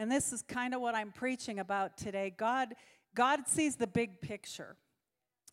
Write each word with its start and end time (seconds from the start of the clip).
And 0.00 0.10
this 0.10 0.32
is 0.32 0.40
kind 0.40 0.72
of 0.72 0.80
what 0.80 0.94
I'm 0.94 1.12
preaching 1.12 1.58
about 1.58 1.98
today. 1.98 2.32
God, 2.34 2.74
God 3.14 3.46
sees 3.46 3.76
the 3.76 3.86
big 3.86 4.22
picture. 4.22 4.76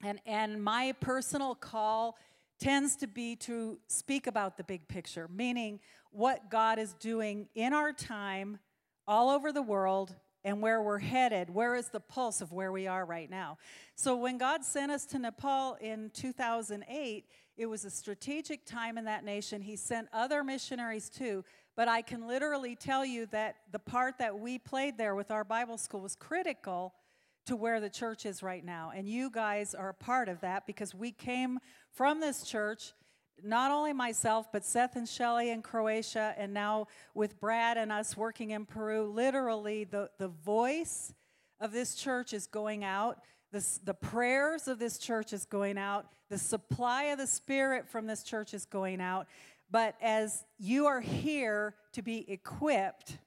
And, 0.01 0.21
and 0.25 0.64
my 0.64 0.93
personal 1.01 1.53
call 1.53 2.17
tends 2.57 2.96
to 2.98 3.07
be 3.07 3.35
to 3.35 3.78
speak 3.87 4.25
about 4.25 4.55
the 4.55 4.64
big 4.64 4.87
picture, 4.87 5.28
meaning 5.28 5.82
what 6.12 6.50
God 6.50 6.80
is 6.80 6.94
doing 6.94 7.50
in 7.55 7.73
our 7.73 7.91
time 7.91 8.60
all 9.05 9.30
over 9.30 9.52
the 9.52 9.62
world 9.62 10.16
and 10.46 10.61
where 10.61 10.82
we're 10.82 11.00
headed. 11.00 11.50
Where 11.50 11.75
is 11.75 11.89
the 11.89 12.00
pulse 12.00 12.39
of 12.39 12.54
where 12.54 12.71
we 12.71 12.88
are 12.88 13.04
right 13.04 13.29
now? 13.29 13.57
So, 13.95 14.16
when 14.16 14.38
God 14.38 14.64
sent 14.64 14.93
us 14.93 15.05
to 15.07 15.20
Nepal 15.20 15.75
in 15.82 16.09
2008, 16.14 17.25
it 17.57 17.66
was 17.66 17.84
a 17.84 17.89
strategic 17.89 18.66
time 18.66 18.98
in 18.98 19.04
that 19.05 19.25
nation. 19.25 19.61
He 19.61 19.75
sent 19.75 20.07
other 20.14 20.41
missionaries 20.41 21.09
too, 21.09 21.43
but 21.78 21.88
I 21.88 22.02
can 22.02 22.28
literally 22.28 22.75
tell 22.75 23.05
you 23.05 23.28
that 23.28 23.57
the 23.71 23.80
part 23.80 24.18
that 24.18 24.40
we 24.40 24.58
played 24.58 24.98
there 24.98 25.13
with 25.13 25.30
our 25.30 25.44
Bible 25.44 25.77
school 25.77 26.02
was 26.02 26.16
critical 26.16 26.95
to 27.45 27.55
where 27.55 27.80
the 27.80 27.90
church 27.90 28.26
is 28.26 28.41
right 28.41 28.66
now. 28.66 28.91
And 28.94 29.08
you 29.08 29.30
guys 29.30 29.76
are 29.76 29.90
a 29.90 29.94
part 29.94 30.27
of 30.27 30.41
that 30.41 30.66
because 30.66 30.95
we 30.95 31.12
came 31.12 31.59
from 31.94 32.20
this 32.20 32.44
church, 32.44 32.94
not 33.44 33.70
only 33.70 33.94
myself, 33.94 34.52
but 34.52 34.66
Seth 34.66 34.95
and 34.95 35.08
Shelly 35.08 35.52
in 35.52 35.62
Croatia, 35.62 36.34
and 36.36 36.52
now 36.52 36.88
with 37.13 37.40
Brad 37.40 37.78
and 37.78 37.91
us 37.91 38.17
working 38.17 38.50
in 38.50 38.66
Peru. 38.66 39.05
Literally, 39.05 39.84
the, 39.84 40.09
the 40.17 40.30
voice 40.30 41.14
of 41.59 41.72
this 41.72 41.94
church 41.94 42.34
is 42.34 42.48
going 42.48 42.84
out. 42.84 43.20
This, 43.52 43.78
the 43.84 43.94
prayers 43.94 44.67
of 44.67 44.80
this 44.80 44.98
church 44.98 45.31
is 45.31 45.45
going 45.45 45.78
out. 45.78 46.08
The 46.30 46.39
supply 46.39 47.03
of 47.03 47.20
the 47.20 47.28
Spirit 47.28 47.88
from 47.88 48.08
this 48.08 48.23
church 48.23 48.55
is 48.55 48.66
going 48.66 49.00
out. 49.00 49.28
But 49.70 49.95
as 50.02 50.45
you 50.57 50.85
are 50.85 51.02
here 51.02 51.75
to 51.94 52.02
be 52.02 52.30
equipped, 52.30 53.17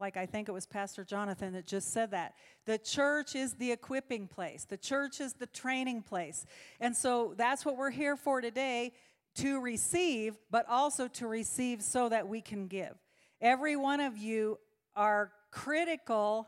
like 0.00 0.16
I 0.16 0.26
think 0.26 0.48
it 0.48 0.52
was 0.52 0.66
Pastor 0.66 1.04
Jonathan 1.04 1.52
that 1.52 1.66
just 1.66 1.92
said 1.92 2.10
that. 2.10 2.34
The 2.66 2.78
church 2.78 3.36
is 3.36 3.54
the 3.54 3.70
equipping 3.72 4.26
place, 4.26 4.64
the 4.64 4.76
church 4.76 5.20
is 5.20 5.34
the 5.34 5.46
training 5.46 6.02
place. 6.02 6.44
And 6.80 6.96
so 6.96 7.34
that's 7.36 7.64
what 7.64 7.76
we're 7.76 7.90
here 7.90 8.16
for 8.16 8.40
today 8.40 8.92
to 9.36 9.60
receive, 9.60 10.36
but 10.50 10.68
also 10.68 11.08
to 11.08 11.26
receive 11.26 11.82
so 11.82 12.08
that 12.08 12.26
we 12.28 12.40
can 12.40 12.66
give. 12.66 12.94
Every 13.40 13.76
one 13.76 14.00
of 14.00 14.16
you 14.16 14.58
are 14.94 15.32
critically 15.50 16.46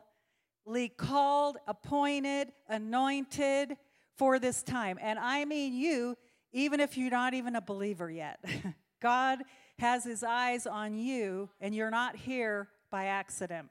called, 0.96 1.58
appointed, 1.66 2.52
anointed 2.68 3.76
for 4.16 4.38
this 4.38 4.62
time. 4.62 4.98
And 5.00 5.18
I 5.18 5.44
mean 5.44 5.74
you, 5.74 6.16
even 6.54 6.80
if 6.80 6.96
you're 6.96 7.10
not 7.10 7.34
even 7.34 7.56
a 7.56 7.60
believer 7.60 8.10
yet. 8.10 8.42
God 9.02 9.40
has 9.78 10.04
his 10.04 10.22
eyes 10.22 10.66
on 10.66 10.96
you, 10.96 11.50
and 11.60 11.74
you're 11.74 11.90
not 11.90 12.16
here 12.16 12.68
by 12.90 13.06
accident. 13.06 13.68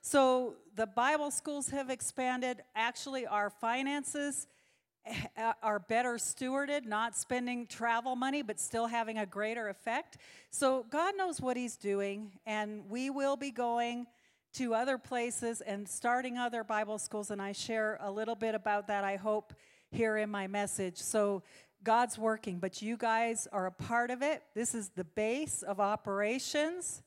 So 0.00 0.54
the 0.74 0.86
Bible 0.86 1.30
schools 1.30 1.68
have 1.68 1.90
expanded. 1.90 2.62
Actually, 2.74 3.26
our 3.26 3.50
finances 3.50 4.48
eh, 5.04 5.52
are 5.62 5.78
better 5.78 6.14
stewarded, 6.14 6.86
not 6.86 7.14
spending 7.14 7.66
travel 7.66 8.16
money, 8.16 8.42
but 8.42 8.58
still 8.58 8.86
having 8.86 9.18
a 9.18 9.26
greater 9.26 9.68
effect. 9.68 10.16
So 10.50 10.86
God 10.90 11.14
knows 11.16 11.40
what 11.40 11.56
He's 11.56 11.76
doing, 11.76 12.32
and 12.46 12.88
we 12.88 13.10
will 13.10 13.36
be 13.36 13.50
going 13.50 14.06
to 14.54 14.74
other 14.74 14.96
places 14.96 15.60
and 15.60 15.86
starting 15.86 16.38
other 16.38 16.64
Bible 16.64 16.98
schools. 16.98 17.30
And 17.30 17.40
I 17.40 17.52
share 17.52 17.98
a 18.00 18.10
little 18.10 18.34
bit 18.34 18.54
about 18.54 18.86
that, 18.88 19.04
I 19.04 19.16
hope, 19.16 19.52
here 19.90 20.16
in 20.16 20.30
my 20.30 20.46
message. 20.46 20.96
So 20.96 21.42
God's 21.84 22.18
working, 22.18 22.58
but 22.58 22.82
you 22.82 22.96
guys 22.96 23.48
are 23.52 23.66
a 23.66 23.72
part 23.72 24.10
of 24.10 24.22
it. 24.22 24.42
This 24.54 24.74
is 24.74 24.90
the 24.90 25.04
base 25.04 25.62
of 25.62 25.80
operations. 25.80 27.02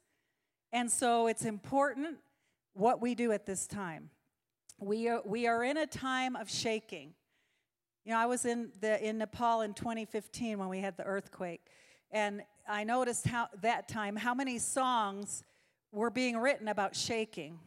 And 0.74 0.92
so 0.92 1.28
it's 1.28 1.46
important 1.46 2.18
what 2.74 3.02
we 3.02 3.16
do 3.16 3.32
at 3.32 3.46
this 3.46 3.68
time. 3.68 4.10
We 4.80 5.08
are, 5.08 5.22
we 5.26 5.48
are 5.48 5.64
in 5.64 5.78
a 5.78 5.88
time 5.88 6.36
of 6.36 6.50
shaking. 6.50 7.14
You 8.04 8.12
know, 8.12 8.20
I 8.20 8.26
was 8.26 8.46
in, 8.46 8.72
the, 8.82 9.04
in 9.04 9.18
Nepal 9.18 9.62
in 9.62 9.74
2015 9.74 10.60
when 10.60 10.68
we 10.68 10.80
had 10.80 10.98
the 10.98 11.06
earthquake, 11.06 11.62
and 12.12 12.42
I 12.68 12.84
noticed 12.84 13.26
how 13.26 13.48
that 13.62 13.88
time 13.88 14.16
how 14.16 14.34
many 14.34 14.60
songs 14.60 15.44
were 15.92 16.10
being 16.10 16.38
written 16.38 16.68
about 16.68 16.96
shaking. 16.96 17.58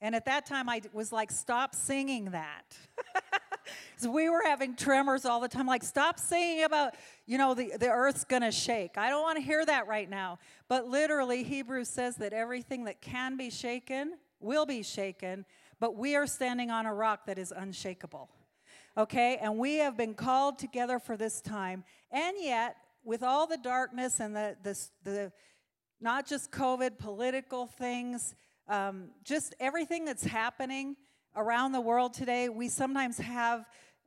And 0.00 0.14
at 0.14 0.24
that 0.24 0.46
time, 0.46 0.68
I 0.68 0.82
was 0.92 1.12
like, 1.12 1.30
stop 1.30 1.74
singing 1.74 2.32
that. 2.32 2.76
So 3.96 4.10
we 4.10 4.28
were 4.28 4.42
having 4.44 4.74
tremors 4.74 5.24
all 5.24 5.40
the 5.40 5.48
time. 5.48 5.66
Like, 5.66 5.82
stop 5.82 6.18
singing 6.18 6.64
about, 6.64 6.94
you 7.26 7.38
know, 7.38 7.54
the, 7.54 7.72
the 7.78 7.88
earth's 7.88 8.24
going 8.24 8.42
to 8.42 8.50
shake. 8.50 8.98
I 8.98 9.08
don't 9.08 9.22
want 9.22 9.38
to 9.38 9.42
hear 9.42 9.64
that 9.64 9.86
right 9.86 10.10
now. 10.10 10.38
But 10.68 10.88
literally, 10.88 11.42
Hebrews 11.42 11.88
says 11.88 12.16
that 12.16 12.32
everything 12.32 12.84
that 12.84 13.00
can 13.00 13.36
be 13.36 13.50
shaken 13.50 14.14
will 14.40 14.66
be 14.66 14.82
shaken, 14.82 15.46
but 15.80 15.96
we 15.96 16.16
are 16.16 16.26
standing 16.26 16.70
on 16.70 16.86
a 16.86 16.92
rock 16.92 17.26
that 17.26 17.38
is 17.38 17.52
unshakable. 17.56 18.28
Okay? 18.98 19.38
And 19.40 19.58
we 19.58 19.76
have 19.76 19.96
been 19.96 20.14
called 20.14 20.58
together 20.58 20.98
for 20.98 21.16
this 21.16 21.40
time. 21.40 21.84
And 22.10 22.36
yet, 22.38 22.76
with 23.04 23.22
all 23.22 23.46
the 23.46 23.56
darkness 23.56 24.20
and 24.20 24.34
the, 24.34 24.56
the, 24.62 24.78
the 25.04 25.32
not 26.00 26.26
just 26.26 26.50
COVID, 26.50 26.98
political 26.98 27.66
things, 27.66 28.34
um, 28.68 29.10
just 29.24 29.54
everything 29.60 30.04
that's 30.04 30.24
happening 30.24 30.96
around 31.36 31.72
the 31.72 31.80
world 31.80 32.14
today, 32.14 32.48
we 32.48 32.68
sometimes 32.68 33.18
have 33.18 33.64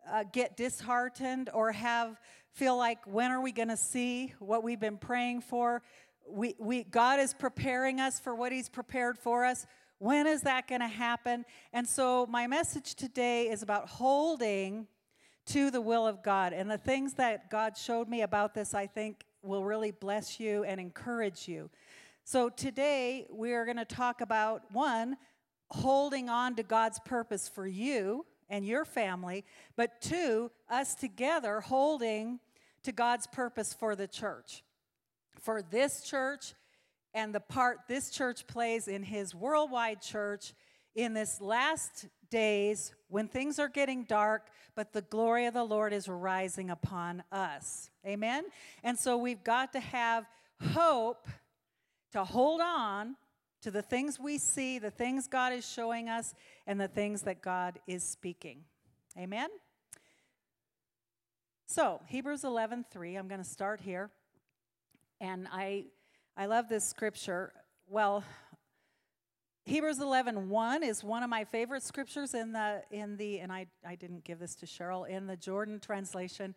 uh, 0.09 0.23
get 0.31 0.55
disheartened 0.55 1.49
or 1.53 1.71
have 1.71 2.19
feel 2.53 2.77
like 2.77 2.99
when 3.05 3.31
are 3.31 3.41
we 3.41 3.51
going 3.51 3.67
to 3.67 3.77
see 3.77 4.33
what 4.39 4.63
we've 4.63 4.79
been 4.79 4.97
praying 4.97 5.41
for? 5.41 5.83
We, 6.27 6.55
we, 6.57 6.83
God 6.83 7.19
is 7.19 7.33
preparing 7.33 7.99
us 7.99 8.19
for 8.19 8.33
what 8.33 8.51
He's 8.51 8.69
prepared 8.69 9.17
for 9.17 9.45
us. 9.45 9.67
When 9.99 10.27
is 10.27 10.41
that 10.41 10.67
going 10.67 10.81
to 10.81 10.88
happen? 10.88 11.45
And 11.73 11.88
so, 11.88 12.25
my 12.27 12.47
message 12.47 12.95
today 12.95 13.49
is 13.49 13.61
about 13.61 13.88
holding 13.88 14.88
to 15.47 15.71
the 15.71 15.81
will 15.81 16.05
of 16.05 16.23
God. 16.23 16.53
And 16.53 16.69
the 16.69 16.77
things 16.77 17.13
that 17.13 17.49
God 17.49 17.77
showed 17.77 18.09
me 18.09 18.21
about 18.21 18.53
this, 18.53 18.73
I 18.73 18.88
think, 18.88 19.23
will 19.44 19.63
really 19.63 19.91
bless 19.91 20.39
you 20.39 20.63
and 20.63 20.79
encourage 20.79 21.47
you. 21.47 21.69
So, 22.23 22.49
today 22.49 23.25
we 23.31 23.53
are 23.53 23.65
going 23.65 23.77
to 23.77 23.85
talk 23.85 24.21
about 24.21 24.63
one, 24.71 25.15
holding 25.69 26.29
on 26.29 26.55
to 26.55 26.63
God's 26.63 27.00
purpose 27.00 27.47
for 27.47 27.67
you 27.67 28.25
and 28.50 28.66
your 28.66 28.85
family, 28.85 29.44
but 29.75 30.01
two, 30.01 30.51
us 30.69 30.95
together 30.95 31.59
holding 31.59 32.39
to 32.83 32.91
God's 32.91 33.28
purpose 33.28 33.73
for 33.73 33.95
the 33.95 34.07
church, 34.07 34.63
for 35.41 35.61
this 35.61 36.01
church 36.03 36.53
and 37.13 37.33
the 37.33 37.39
part 37.39 37.79
this 37.88 38.09
church 38.09 38.47
plays 38.47 38.88
in 38.88 39.03
his 39.03 39.33
worldwide 39.33 40.01
church 40.01 40.53
in 40.95 41.13
this 41.13 41.41
last 41.41 42.07
days 42.29 42.94
when 43.09 43.27
things 43.27 43.59
are 43.59 43.69
getting 43.69 44.03
dark, 44.03 44.47
but 44.75 44.94
the 44.94 45.01
glory 45.01 45.45
of 45.45 45.53
the 45.53 45.63
Lord 45.63 45.94
is 45.94 46.07
rising 46.07 46.69
upon 46.69 47.23
us. 47.31 47.89
Amen? 48.06 48.45
And 48.83 48.97
so 48.97 49.17
we've 49.17 49.44
got 49.44 49.73
to 49.73 49.79
have 49.79 50.25
hope 50.73 51.27
to 52.11 52.23
hold 52.23 52.61
on 52.61 53.16
to 53.67 53.72
the 53.72 53.81
things 53.81 54.17
we 54.17 54.38
see, 54.38 54.79
the 54.79 54.89
things 54.89 55.28
God 55.28 55.51
is 55.51 55.69
showing 55.69 56.07
us, 56.07 56.33
and 56.66 56.79
the 56.79 56.88
things 56.88 57.23
that 57.23 57.41
God 57.41 57.78
is 57.85 58.01
speaking. 58.01 58.63
Amen? 59.19 59.50
So, 61.66 62.00
Hebrews 62.06 62.44
11:3, 62.44 63.19
I'm 63.19 63.27
going 63.27 63.44
to 63.44 63.50
start 63.50 63.81
here. 63.81 64.09
And 65.19 65.50
I 65.51 65.88
I 66.38 66.45
love 66.45 66.69
this 66.69 66.85
scripture. 66.85 67.51
Well, 67.89 68.23
Hebrews 69.66 70.00
11:1 70.00 70.81
is 70.81 71.03
one 71.03 71.22
of 71.22 71.29
my 71.29 71.44
favorite 71.44 71.83
scriptures 71.83 72.33
in 72.33 72.53
the 72.53 72.83
in 72.89 73.17
the 73.17 73.41
and 73.41 73.51
I 73.51 73.66
I 73.85 73.95
didn't 73.95 74.23
give 74.23 74.39
this 74.39 74.56
to 74.56 74.66
Cheryl 74.66 75.06
in 75.09 75.27
the 75.27 75.35
Jordan 75.35 75.81
translation. 75.81 76.56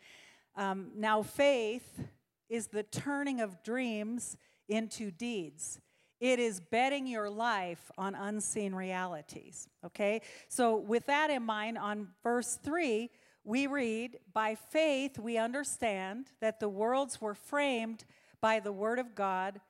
Um, 0.55 0.93
now 0.95 1.25
faith 1.25 2.05
is 2.49 2.69
the 2.69 2.85
turning 2.85 3.41
of 3.41 3.65
dreams 3.65 4.37
into 4.69 5.11
deeds. 5.11 5.81
It 6.21 6.39
is 6.39 6.61
betting 6.61 7.07
your 7.07 7.31
life 7.31 7.91
on 7.97 8.15
unseen 8.15 8.75
realities. 8.75 9.69
Okay? 9.85 10.21
So, 10.49 10.77
with 10.77 11.07
that 11.07 11.31
in 11.31 11.43
mind, 11.43 11.79
on 11.79 12.09
verse 12.23 12.59
3, 12.63 13.11
we 13.45 13.67
read, 13.67 14.19
By 14.33 14.55
faith 14.55 15.19
we 15.19 15.39
understand 15.39 16.27
that 16.41 16.61
the 16.61 16.69
worlds 16.69 17.21
were 17.21 17.35
framed 17.35 18.05
by 18.41 18.61
the 18.61 18.73
word 18.73 18.99
of 18.99 19.15
God, 19.15 19.61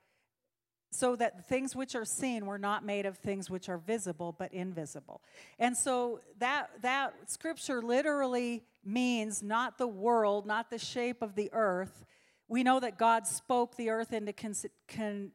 so 0.91 1.15
that 1.15 1.37
the 1.37 1.43
things 1.43 1.73
which 1.73 1.95
are 1.95 2.03
seen 2.03 2.45
were 2.45 2.57
not 2.57 2.85
made 2.85 3.05
of 3.05 3.17
things 3.17 3.49
which 3.49 3.69
are 3.69 3.77
visible, 3.77 4.35
but 4.37 4.53
invisible. 4.53 5.21
And 5.57 5.77
so 5.77 6.19
that, 6.39 6.69
that 6.81 7.13
scripture 7.27 7.81
literally 7.81 8.65
means 8.83 9.41
not 9.41 9.77
the 9.77 9.87
world, 9.87 10.45
not 10.45 10.69
the 10.69 10.77
shape 10.77 11.21
of 11.21 11.35
the 11.35 11.49
earth. 11.53 12.05
We 12.49 12.63
know 12.63 12.81
that 12.81 12.97
God 12.97 13.25
spoke 13.25 13.77
the 13.77 13.89
earth 13.89 14.11
into 14.11 14.33
con- 14.33 14.55
con- 14.89 15.31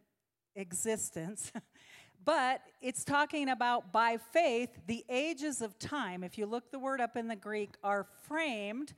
existence. 0.57 1.53
but 2.25 2.61
it's 2.83 3.05
talking 3.05 3.49
about 3.49 3.93
by 3.93 4.17
faith, 4.33 4.71
the 4.87 5.05
ages 5.09 5.63
of 5.63 5.79
time, 5.79 6.25
if 6.25 6.37
you 6.37 6.47
look 6.47 6.73
the 6.73 6.79
word 6.79 7.01
up 7.01 7.17
in 7.17 7.29
the 7.29 7.37
Greek, 7.37 7.75
are 7.85 8.07
framed 8.27 8.95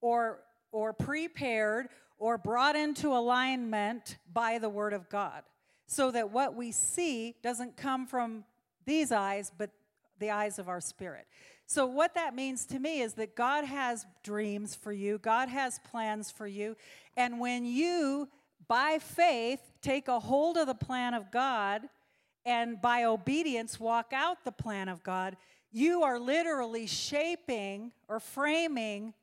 or, 0.00 0.40
or 0.72 0.92
prepared 0.92 1.88
or 2.18 2.38
brought 2.38 2.76
into 2.76 3.08
alignment 3.08 4.18
by 4.32 4.58
the 4.58 4.68
word 4.68 4.92
of 4.92 5.08
God. 5.08 5.42
So 5.86 6.10
that 6.12 6.30
what 6.30 6.54
we 6.54 6.70
see 6.70 7.34
doesn't 7.42 7.76
come 7.76 8.06
from 8.06 8.44
these 8.86 9.10
eyes, 9.10 9.50
but 9.56 9.70
the 10.18 10.30
eyes 10.30 10.58
of 10.58 10.68
our 10.68 10.80
spirit. 10.80 11.26
So, 11.66 11.86
what 11.86 12.14
that 12.14 12.34
means 12.34 12.66
to 12.66 12.78
me 12.78 13.00
is 13.00 13.14
that 13.14 13.36
God 13.36 13.64
has 13.64 14.04
dreams 14.24 14.74
for 14.74 14.92
you, 14.92 15.18
God 15.18 15.48
has 15.48 15.78
plans 15.90 16.30
for 16.30 16.46
you. 16.46 16.76
And 17.16 17.40
when 17.40 17.64
you, 17.64 18.28
by 18.68 18.98
faith, 18.98 19.60
take 19.82 20.08
a 20.08 20.20
hold 20.20 20.56
of 20.56 20.66
the 20.66 20.74
plan 20.74 21.14
of 21.14 21.30
God 21.30 21.82
and 22.44 22.80
by 22.80 23.04
obedience 23.04 23.78
walk 23.78 24.12
out 24.12 24.44
the 24.44 24.52
plan 24.52 24.88
of 24.88 25.02
God, 25.02 25.36
you 25.72 26.02
are 26.02 26.18
literally 26.18 26.86
shaping 26.86 27.92
or 28.08 28.18
framing 28.18 29.14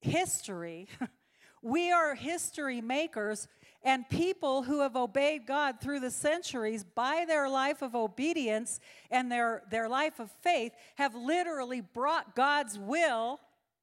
history. 0.00 0.88
we 1.62 1.90
are 1.90 2.14
history 2.14 2.80
makers 2.80 3.48
and 3.82 4.08
people 4.10 4.62
who 4.62 4.82
have 4.82 4.94
obeyed 4.94 5.46
God 5.46 5.80
through 5.80 6.00
the 6.00 6.10
centuries 6.10 6.84
by 6.84 7.24
their 7.26 7.48
life 7.48 7.80
of 7.80 7.94
obedience 7.94 8.78
and 9.10 9.32
their, 9.32 9.62
their 9.70 9.88
life 9.88 10.20
of 10.20 10.30
faith 10.42 10.72
have 10.96 11.14
literally 11.14 11.80
brought 11.80 12.36
God's 12.36 12.78
will 12.78 13.40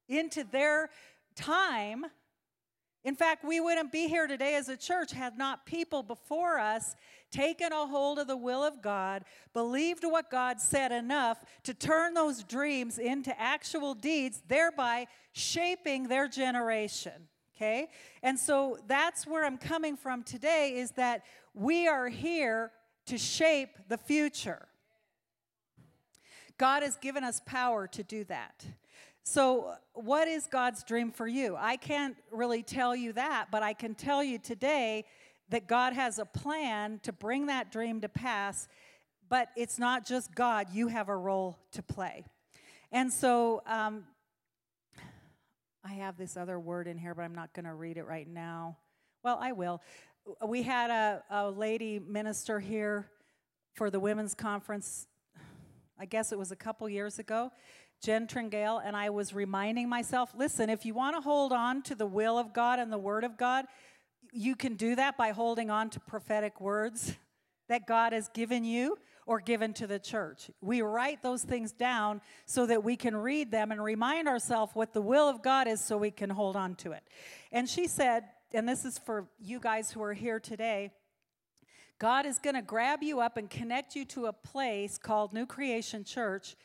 into 0.08 0.44
their 0.44 0.90
time. 1.34 2.06
In 3.04 3.14
fact, 3.14 3.44
we 3.44 3.60
wouldn't 3.60 3.92
be 3.92 4.08
here 4.08 4.26
today 4.26 4.54
as 4.56 4.68
a 4.68 4.76
church 4.76 5.12
had 5.12 5.38
not 5.38 5.64
people 5.64 6.02
before 6.02 6.58
us 6.58 6.96
taken 7.30 7.72
a 7.72 7.86
hold 7.86 8.18
of 8.18 8.26
the 8.26 8.36
will 8.36 8.62
of 8.64 8.82
God, 8.82 9.24
believed 9.52 10.04
what 10.04 10.30
God 10.30 10.60
said 10.60 10.92
enough 10.92 11.44
to 11.64 11.74
turn 11.74 12.14
those 12.14 12.42
dreams 12.42 12.98
into 12.98 13.38
actual 13.40 13.94
deeds, 13.94 14.42
thereby 14.48 15.06
shaping 15.32 16.08
their 16.08 16.28
generation 16.28 17.28
okay? 17.58 17.88
And 18.22 18.38
so 18.38 18.78
that's 18.86 19.26
where 19.26 19.44
I'm 19.44 19.58
coming 19.58 19.96
from 19.96 20.22
today 20.22 20.76
is 20.76 20.92
that 20.92 21.24
we 21.54 21.88
are 21.88 22.08
here 22.08 22.70
to 23.06 23.18
shape 23.18 23.70
the 23.88 23.98
future. 23.98 24.68
God 26.56 26.82
has 26.82 26.96
given 26.96 27.24
us 27.24 27.40
power 27.46 27.86
to 27.88 28.02
do 28.02 28.24
that. 28.24 28.64
So, 29.30 29.74
what 29.92 30.26
is 30.26 30.46
God's 30.46 30.82
dream 30.82 31.12
for 31.12 31.28
you? 31.28 31.54
I 31.54 31.76
can't 31.76 32.16
really 32.30 32.62
tell 32.62 32.96
you 32.96 33.12
that, 33.12 33.48
but 33.50 33.62
I 33.62 33.74
can 33.74 33.94
tell 33.94 34.24
you 34.24 34.38
today 34.38 35.04
that 35.50 35.66
God 35.66 35.92
has 35.92 36.18
a 36.18 36.24
plan 36.24 36.98
to 37.02 37.12
bring 37.12 37.44
that 37.48 37.70
dream 37.70 38.00
to 38.00 38.08
pass, 38.08 38.68
but 39.28 39.48
it's 39.54 39.78
not 39.78 40.06
just 40.06 40.34
God, 40.34 40.68
you 40.72 40.88
have 40.88 41.10
a 41.10 41.16
role 41.16 41.58
to 41.72 41.82
play. 41.82 42.24
And 42.90 43.12
so, 43.12 43.62
um, 43.66 44.04
I 45.84 45.92
have 45.92 46.16
this 46.16 46.38
other 46.38 46.58
word 46.58 46.88
in 46.88 46.96
here, 46.96 47.14
but 47.14 47.20
I'm 47.20 47.34
not 47.34 47.52
going 47.52 47.66
to 47.66 47.74
read 47.74 47.98
it 47.98 48.06
right 48.06 48.26
now. 48.26 48.78
Well, 49.22 49.38
I 49.38 49.52
will. 49.52 49.82
We 50.46 50.62
had 50.62 50.88
a, 50.88 51.22
a 51.28 51.50
lady 51.50 51.98
minister 51.98 52.60
here 52.60 53.10
for 53.74 53.90
the 53.90 54.00
women's 54.00 54.34
conference, 54.34 55.06
I 55.98 56.06
guess 56.06 56.32
it 56.32 56.38
was 56.38 56.50
a 56.50 56.56
couple 56.56 56.88
years 56.88 57.18
ago, 57.18 57.52
Jen 58.02 58.26
Tringale, 58.26 58.80
and 58.84 58.96
I 58.96 59.10
was 59.10 59.34
reminding 59.34 59.88
myself 59.88 60.32
listen, 60.36 60.70
if 60.70 60.86
you 60.86 60.94
want 60.94 61.16
to 61.16 61.20
hold 61.20 61.52
on 61.52 61.82
to 61.82 61.94
the 61.94 62.06
will 62.06 62.38
of 62.38 62.52
God 62.52 62.78
and 62.78 62.92
the 62.92 62.98
word 62.98 63.24
of 63.24 63.36
God, 63.36 63.66
you 64.32 64.54
can 64.54 64.74
do 64.74 64.94
that 64.94 65.16
by 65.16 65.30
holding 65.30 65.70
on 65.70 65.90
to 65.90 66.00
prophetic 66.00 66.60
words 66.60 67.16
that 67.68 67.86
God 67.86 68.12
has 68.12 68.28
given 68.28 68.64
you 68.64 68.98
or 69.26 69.40
given 69.40 69.74
to 69.74 69.86
the 69.86 69.98
church. 69.98 70.50
We 70.60 70.80
write 70.80 71.22
those 71.22 71.42
things 71.42 71.72
down 71.72 72.22
so 72.46 72.66
that 72.66 72.82
we 72.82 72.96
can 72.96 73.16
read 73.16 73.50
them 73.50 73.70
and 73.72 73.82
remind 73.82 74.26
ourselves 74.26 74.74
what 74.74 74.94
the 74.94 75.02
will 75.02 75.28
of 75.28 75.42
God 75.42 75.68
is 75.68 75.82
so 75.82 75.98
we 75.98 76.10
can 76.10 76.30
hold 76.30 76.56
on 76.56 76.76
to 76.76 76.92
it. 76.92 77.02
And 77.52 77.68
she 77.68 77.86
said, 77.86 78.24
and 78.54 78.66
this 78.66 78.84
is 78.84 78.98
for 78.98 79.28
you 79.38 79.60
guys 79.60 79.90
who 79.90 80.02
are 80.02 80.14
here 80.14 80.40
today. 80.40 80.92
God 81.98 82.26
is 82.26 82.38
going 82.38 82.54
to 82.54 82.62
grab 82.62 83.02
you 83.02 83.20
up 83.20 83.36
and 83.36 83.50
connect 83.50 83.96
you 83.96 84.04
to 84.06 84.26
a 84.26 84.32
place 84.32 84.96
called 84.96 85.34
New 85.34 85.46
Creation 85.46 86.04
Church 86.04 86.56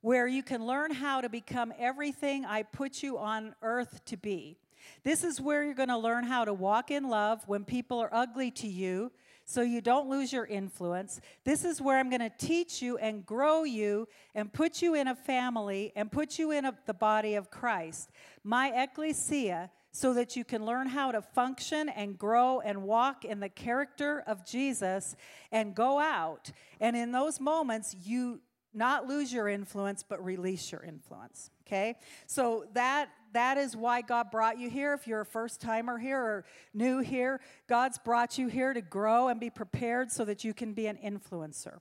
where 0.00 0.26
you 0.26 0.42
can 0.42 0.66
learn 0.66 0.92
how 0.92 1.20
to 1.20 1.28
become 1.28 1.72
everything 1.78 2.44
I 2.44 2.62
put 2.62 3.02
you 3.02 3.18
on 3.18 3.54
earth 3.62 4.04
to 4.06 4.16
be. 4.16 4.58
This 5.02 5.24
is 5.24 5.40
where 5.40 5.64
you're 5.64 5.74
going 5.74 5.88
to 5.88 5.98
learn 5.98 6.24
how 6.24 6.44
to 6.44 6.54
walk 6.54 6.90
in 6.90 7.08
love 7.08 7.42
when 7.46 7.64
people 7.64 7.98
are 7.98 8.12
ugly 8.12 8.50
to 8.52 8.68
you, 8.68 9.12
so 9.44 9.62
you 9.62 9.80
don't 9.80 10.08
lose 10.08 10.32
your 10.32 10.44
influence. 10.44 11.20
This 11.44 11.64
is 11.64 11.80
where 11.80 11.98
I'm 11.98 12.10
going 12.10 12.20
to 12.20 12.32
teach 12.38 12.82
you 12.82 12.98
and 12.98 13.24
grow 13.24 13.64
you 13.64 14.06
and 14.34 14.52
put 14.52 14.82
you 14.82 14.94
in 14.94 15.08
a 15.08 15.14
family 15.14 15.92
and 15.96 16.12
put 16.12 16.38
you 16.38 16.50
in 16.52 16.66
a, 16.66 16.74
the 16.86 16.94
body 16.94 17.34
of 17.34 17.50
Christ, 17.50 18.10
my 18.44 18.68
ecclesia, 18.82 19.70
so 19.90 20.12
that 20.14 20.36
you 20.36 20.44
can 20.44 20.66
learn 20.66 20.86
how 20.86 21.12
to 21.12 21.22
function 21.22 21.88
and 21.88 22.18
grow 22.18 22.60
and 22.60 22.82
walk 22.82 23.24
in 23.24 23.40
the 23.40 23.48
character 23.48 24.22
of 24.26 24.46
Jesus 24.46 25.16
and 25.50 25.74
go 25.74 25.98
out. 25.98 26.52
And 26.78 26.94
in 26.94 27.10
those 27.10 27.40
moments, 27.40 27.96
you 28.04 28.40
not 28.74 29.06
lose 29.06 29.32
your 29.32 29.48
influence, 29.48 30.04
but 30.06 30.24
release 30.24 30.70
your 30.70 30.82
influence. 30.82 31.50
Okay? 31.66 31.96
So 32.26 32.64
that 32.74 33.08
that 33.32 33.58
is 33.58 33.76
why 33.76 34.00
God 34.00 34.30
brought 34.30 34.58
you 34.58 34.70
here. 34.70 34.94
If 34.94 35.06
you're 35.06 35.20
a 35.20 35.26
first 35.26 35.60
timer 35.60 35.98
here 35.98 36.18
or 36.18 36.44
new 36.72 37.00
here, 37.00 37.40
God's 37.68 37.98
brought 37.98 38.38
you 38.38 38.48
here 38.48 38.72
to 38.72 38.80
grow 38.80 39.28
and 39.28 39.38
be 39.38 39.50
prepared 39.50 40.10
so 40.10 40.24
that 40.24 40.44
you 40.44 40.54
can 40.54 40.72
be 40.72 40.86
an 40.86 40.98
influencer. 41.04 41.78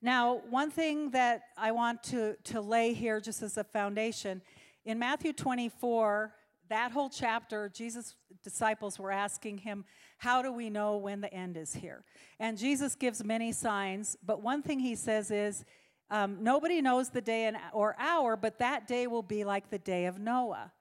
Now, 0.00 0.42
one 0.50 0.70
thing 0.70 1.10
that 1.10 1.42
I 1.56 1.72
want 1.72 2.02
to, 2.04 2.36
to 2.44 2.60
lay 2.60 2.92
here 2.92 3.20
just 3.20 3.42
as 3.42 3.56
a 3.56 3.64
foundation 3.64 4.42
in 4.84 4.98
Matthew 4.98 5.32
24, 5.32 6.32
that 6.68 6.92
whole 6.92 7.08
chapter, 7.08 7.70
Jesus' 7.74 8.14
disciples 8.42 8.98
were 8.98 9.10
asking 9.10 9.58
him, 9.58 9.84
How 10.18 10.42
do 10.42 10.52
we 10.52 10.70
know 10.70 10.96
when 10.96 11.20
the 11.20 11.32
end 11.32 11.56
is 11.56 11.74
here? 11.74 12.04
And 12.38 12.56
Jesus 12.56 12.94
gives 12.94 13.24
many 13.24 13.52
signs, 13.52 14.16
but 14.24 14.42
one 14.42 14.62
thing 14.62 14.80
he 14.80 14.94
says 14.94 15.30
is, 15.30 15.64
um, 16.10 16.42
nobody 16.42 16.80
knows 16.80 17.10
the 17.10 17.20
day 17.20 17.46
and, 17.46 17.56
or 17.72 17.96
hour, 17.98 18.36
but 18.36 18.58
that 18.58 18.86
day 18.86 19.06
will 19.06 19.22
be 19.22 19.44
like 19.44 19.70
the 19.70 19.78
day 19.78 20.06
of 20.06 20.18
Noah. 20.18 20.72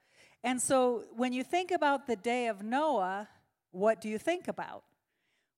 And 0.44 0.62
so 0.62 1.06
when 1.16 1.34
you 1.34 1.44
think 1.44 1.72
about 1.72 2.08
the 2.08 2.16
day 2.16 2.48
of 2.48 2.62
Noah, 2.62 3.30
what 3.72 4.02
do 4.02 4.10
you 4.10 4.18
think 4.18 4.48
about? 4.48 4.84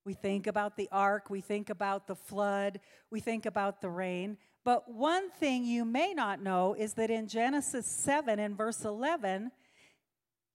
We 0.04 0.14
think 0.14 0.46
about 0.46 0.76
the 0.76 0.88
ark, 0.92 1.30
we 1.30 1.40
think 1.40 1.68
about 1.68 2.06
the 2.06 2.14
flood, 2.14 2.78
we 3.10 3.18
think 3.18 3.44
about 3.44 3.80
the 3.80 3.88
rain. 3.88 4.38
But 4.64 4.90
one 4.90 5.30
thing 5.30 5.64
you 5.64 5.84
may 5.84 6.14
not 6.14 6.40
know 6.40 6.74
is 6.78 6.94
that 6.94 7.10
in 7.10 7.26
Genesis 7.26 7.86
7 7.86 8.38
in 8.38 8.54
verse 8.54 8.84
11, 8.84 9.50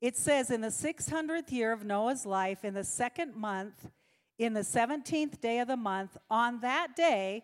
it 0.02 0.18
says, 0.18 0.50
In 0.50 0.62
the 0.62 0.68
600th 0.68 1.52
year 1.52 1.72
of 1.72 1.86
Noah's 1.86 2.26
life, 2.26 2.66
in 2.66 2.74
the 2.74 2.84
second 2.84 3.36
month, 3.36 3.90
in 4.38 4.54
the 4.54 4.62
17th 4.62 5.40
day 5.40 5.60
of 5.60 5.68
the 5.68 5.78
month, 5.78 6.18
on 6.30 6.60
that 6.62 6.96
day, 6.96 7.44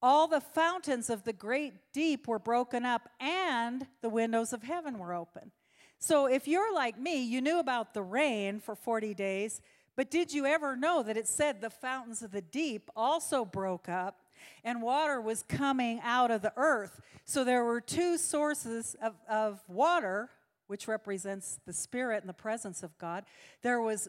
all 0.00 0.28
the 0.28 0.40
fountains 0.40 1.10
of 1.10 1.24
the 1.24 1.32
great 1.32 1.74
deep 1.92 2.28
were 2.28 2.38
broken 2.38 2.84
up 2.84 3.08
and 3.18 3.86
the 4.00 4.08
windows 4.08 4.52
of 4.52 4.62
heaven 4.62 4.98
were 4.98 5.12
open. 5.12 5.50
So 5.98 6.26
if 6.26 6.46
you're 6.46 6.72
like 6.72 6.98
me, 6.98 7.24
you 7.24 7.40
knew 7.40 7.58
about 7.58 7.92
the 7.92 8.02
rain 8.02 8.60
for 8.60 8.76
40 8.76 9.14
days, 9.14 9.60
but 9.96 10.12
did 10.12 10.32
you 10.32 10.46
ever 10.46 10.76
know 10.76 11.02
that 11.02 11.16
it 11.16 11.26
said 11.26 11.60
the 11.60 11.70
fountains 11.70 12.22
of 12.22 12.30
the 12.30 12.40
deep 12.40 12.88
also 12.94 13.44
broke 13.44 13.88
up 13.88 14.20
and 14.62 14.80
water 14.80 15.20
was 15.20 15.42
coming 15.42 16.00
out 16.04 16.30
of 16.30 16.42
the 16.42 16.52
earth? 16.56 17.00
So 17.24 17.42
there 17.42 17.64
were 17.64 17.80
two 17.80 18.16
sources 18.16 18.94
of, 19.02 19.16
of 19.28 19.60
water, 19.66 20.30
which 20.68 20.86
represents 20.86 21.58
the 21.66 21.72
Spirit 21.72 22.22
and 22.22 22.28
the 22.28 22.34
presence 22.34 22.82
of 22.82 22.96
God. 22.98 23.24
There 23.62 23.80
was 23.80 24.08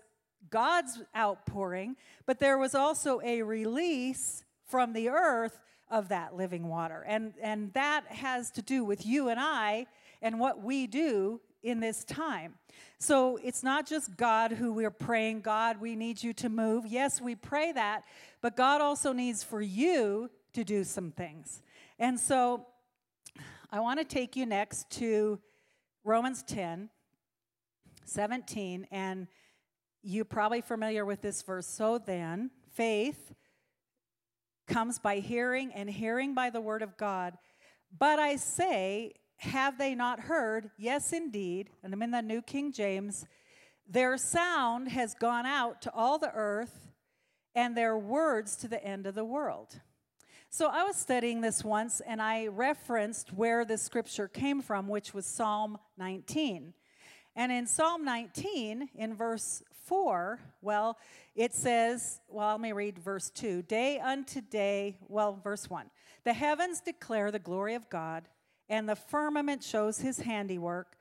God's 0.50 1.02
outpouring, 1.18 1.96
but 2.26 2.40
there 2.40 2.58
was 2.58 2.76
also 2.76 3.20
a 3.22 3.42
release 3.42 4.46
from 4.66 4.94
the 4.94 5.10
earth 5.10 5.60
of 5.90 6.10
that 6.10 6.36
living 6.36 6.68
water. 6.68 7.04
And, 7.08 7.34
and 7.42 7.74
that 7.74 8.06
has 8.08 8.52
to 8.52 8.62
do 8.62 8.84
with 8.84 9.06
you 9.06 9.30
and 9.30 9.40
I 9.40 9.88
and 10.22 10.40
what 10.40 10.62
we 10.62 10.86
do 10.88 11.42
in 11.64 11.80
this 11.80 12.04
time. 12.04 12.56
So 13.00 13.38
it's 13.44 13.64
not 13.64 13.88
just 13.88 14.16
God 14.16 14.52
who 14.52 14.72
we're 14.72 14.92
praying, 14.92 15.42
God, 15.42 15.82
we 15.82 15.96
need 15.96 16.22
you 16.22 16.34
to 16.34 16.50
move. 16.50 16.86
Yes, 16.86 17.20
we 17.20 17.36
pray 17.36 17.72
that, 17.72 18.04
but 18.42 18.56
God 18.56 18.82
also 18.82 19.12
needs 19.12 19.44
for 19.44 19.62
you 19.62 20.30
to 20.54 20.64
do 20.64 20.84
some 20.84 21.12
things. 21.12 21.62
And 21.98 22.20
so 22.20 22.66
I 23.72 23.80
want 23.80 24.00
to 24.00 24.06
take 24.06 24.36
you 24.36 24.46
next 24.46 24.90
to 24.92 25.40
Romans 26.04 26.44
10, 26.44 26.90
17, 28.06 28.88
and 28.92 29.28
you're 30.02 30.26
probably 30.26 30.62
familiar 30.62 31.06
with 31.06 31.22
this 31.22 31.42
verse. 31.42 31.68
So 31.68 31.98
then, 31.98 32.52
faith 32.74 33.34
comes 34.68 35.00
by 35.00 35.18
hearing, 35.18 35.74
and 35.74 35.90
hearing 35.90 36.34
by 36.34 36.50
the 36.50 36.62
word 36.62 36.82
of 36.82 36.96
God. 36.98 37.38
But 37.98 38.20
I 38.20 38.36
say, 38.36 39.14
have 39.38 39.78
they 39.78 39.96
not 39.96 40.20
heard? 40.20 40.70
Yes, 40.78 41.12
indeed. 41.12 41.70
And 41.84 41.94
I'm 41.94 42.02
in 42.02 42.12
the 42.12 42.22
New 42.22 42.42
King 42.42 42.72
James. 42.72 43.26
Their 43.88 44.18
sound 44.18 44.90
has 44.90 45.16
gone 45.16 45.46
out 45.46 45.82
to 45.84 45.94
all 45.94 46.20
the 46.20 46.32
earth, 46.34 46.88
and 47.56 47.76
their 47.76 47.98
words 47.98 48.56
to 48.58 48.68
the 48.68 48.84
end 48.84 49.08
of 49.08 49.16
the 49.16 49.26
world. 49.26 49.82
So 50.52 50.68
I 50.68 50.84
was 50.84 50.96
studying 50.96 51.42
this 51.42 51.64
once, 51.64 52.02
and 52.02 52.20
I 52.20 52.48
referenced 52.48 53.32
where 53.32 53.64
the 53.64 53.78
scripture 53.78 54.28
came 54.28 54.62
from, 54.64 54.88
which 54.88 55.14
was 55.14 55.28
Psalm 55.28 55.78
19. 56.00 56.74
And 57.36 57.52
in 57.52 57.68
Psalm 57.68 58.04
19, 58.04 58.90
in 58.96 59.14
verse 59.14 59.62
4, 59.86 60.40
well, 60.64 60.98
it 61.36 61.54
says, 61.54 62.20
well, 62.28 62.54
let 62.54 62.62
me 62.62 62.72
read 62.72 62.98
verse 62.98 63.30
2. 63.30 63.62
Day 63.62 64.00
unto 64.00 64.42
day, 64.42 64.98
well, 65.08 65.40
verse 65.44 65.70
1. 65.70 65.92
The 66.24 66.34
heavens 66.34 66.82
declare 66.82 67.30
the 67.30 67.38
glory 67.38 67.76
of 67.76 67.88
God, 67.88 68.28
and 68.68 68.90
the 68.90 68.96
firmament 68.96 69.64
shows 69.64 70.00
his 70.00 70.22
handiwork. 70.22 70.98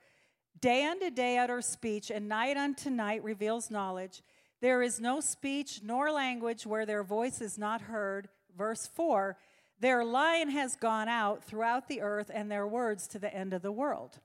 Day 0.61 0.85
unto 0.85 1.09
day 1.09 1.39
utters 1.39 1.65
speech, 1.65 2.11
and 2.11 2.29
night 2.29 2.55
unto 2.55 2.91
night 2.91 3.23
reveals 3.23 3.71
knowledge. 3.71 4.21
There 4.61 4.83
is 4.83 4.99
no 4.99 5.21
speech 5.21 5.81
nor 5.83 6.11
language 6.11 6.67
where 6.67 6.85
their 6.85 7.03
voice 7.03 7.41
is 7.41 7.57
not 7.57 7.81
heard. 7.81 8.29
Verse 8.57 8.87
4 8.87 9.37
Their 9.79 10.03
line 10.03 10.49
has 10.49 10.75
gone 10.75 11.07
out 11.07 11.43
throughout 11.43 11.87
the 11.87 12.01
earth, 12.01 12.31
and 12.33 12.51
their 12.51 12.67
words 12.67 13.07
to 13.07 13.19
the 13.19 13.33
end 13.33 13.53
of 13.53 13.61
the 13.61 13.71
world. 13.71 14.19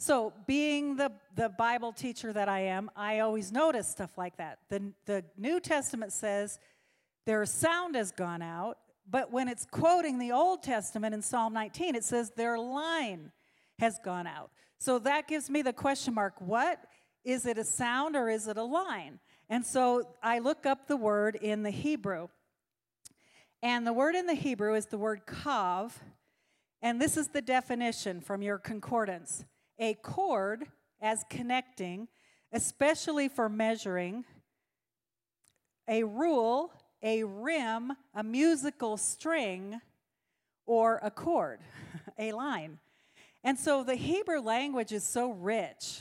So, 0.00 0.32
being 0.46 0.96
the, 0.96 1.10
the 1.34 1.48
Bible 1.48 1.92
teacher 1.92 2.32
that 2.32 2.48
I 2.48 2.60
am, 2.60 2.88
I 2.94 3.18
always 3.18 3.50
notice 3.50 3.88
stuff 3.88 4.16
like 4.16 4.36
that. 4.36 4.60
The, 4.68 4.92
the 5.06 5.24
New 5.36 5.58
Testament 5.58 6.12
says 6.12 6.60
their 7.26 7.44
sound 7.44 7.96
has 7.96 8.12
gone 8.12 8.40
out, 8.40 8.78
but 9.10 9.32
when 9.32 9.48
it's 9.48 9.66
quoting 9.66 10.18
the 10.18 10.32
Old 10.32 10.62
Testament 10.62 11.14
in 11.14 11.22
Psalm 11.22 11.52
19, 11.52 11.96
it 11.96 12.04
says 12.04 12.30
their 12.30 12.58
line 12.58 13.32
has 13.80 13.98
gone 14.04 14.26
out. 14.26 14.50
So 14.78 15.00
that 15.00 15.26
gives 15.26 15.50
me 15.50 15.62
the 15.62 15.72
question 15.72 16.14
mark 16.14 16.34
what? 16.38 16.78
Is 17.24 17.44
it 17.44 17.58
a 17.58 17.64
sound 17.64 18.16
or 18.16 18.28
is 18.28 18.46
it 18.46 18.56
a 18.56 18.62
line? 18.62 19.18
And 19.50 19.64
so 19.64 20.08
I 20.22 20.38
look 20.38 20.64
up 20.64 20.86
the 20.86 20.96
word 20.96 21.34
in 21.34 21.62
the 21.62 21.70
Hebrew. 21.70 22.28
And 23.62 23.86
the 23.86 23.92
word 23.92 24.14
in 24.14 24.26
the 24.26 24.34
Hebrew 24.34 24.74
is 24.74 24.86
the 24.86 24.98
word 24.98 25.26
kav. 25.26 25.92
And 26.80 27.00
this 27.00 27.16
is 27.16 27.28
the 27.28 27.42
definition 27.42 28.20
from 28.20 28.42
your 28.42 28.58
concordance 28.58 29.44
a 29.80 29.94
cord 29.94 30.64
as 31.00 31.24
connecting, 31.30 32.08
especially 32.52 33.28
for 33.28 33.48
measuring, 33.48 34.24
a 35.86 36.02
rule, 36.02 36.72
a 37.02 37.22
rim, 37.22 37.92
a 38.14 38.22
musical 38.22 38.96
string, 38.96 39.80
or 40.66 40.98
a 41.02 41.10
chord, 41.10 41.60
a 42.18 42.32
line. 42.32 42.78
And 43.44 43.58
so 43.58 43.84
the 43.84 43.94
Hebrew 43.94 44.40
language 44.40 44.92
is 44.92 45.04
so 45.04 45.30
rich 45.30 46.00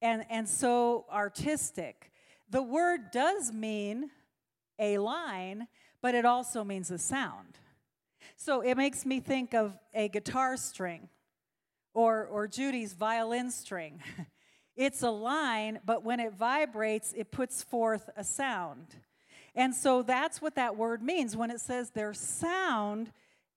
and, 0.00 0.24
and 0.30 0.48
so 0.48 1.06
artistic. 1.12 2.12
The 2.50 2.62
word 2.62 3.10
does 3.12 3.52
mean 3.52 4.10
a 4.78 4.98
line, 4.98 5.66
but 6.02 6.14
it 6.14 6.24
also 6.24 6.64
means 6.64 6.90
a 6.90 6.98
sound. 6.98 7.58
So 8.36 8.60
it 8.60 8.76
makes 8.76 9.04
me 9.04 9.20
think 9.20 9.54
of 9.54 9.76
a 9.94 10.08
guitar 10.08 10.56
string 10.56 11.08
or, 11.94 12.26
or 12.26 12.46
Judy's 12.46 12.92
violin 12.92 13.50
string. 13.50 14.00
it's 14.76 15.02
a 15.02 15.10
line, 15.10 15.80
but 15.84 16.04
when 16.04 16.20
it 16.20 16.34
vibrates, 16.34 17.12
it 17.16 17.30
puts 17.32 17.62
forth 17.62 18.08
a 18.16 18.22
sound. 18.22 18.94
And 19.54 19.74
so 19.74 20.02
that's 20.02 20.40
what 20.40 20.54
that 20.54 20.76
word 20.76 21.02
means 21.02 21.36
when 21.36 21.50
it 21.50 21.60
says 21.60 21.90
their 21.90 22.14
sound 22.14 23.10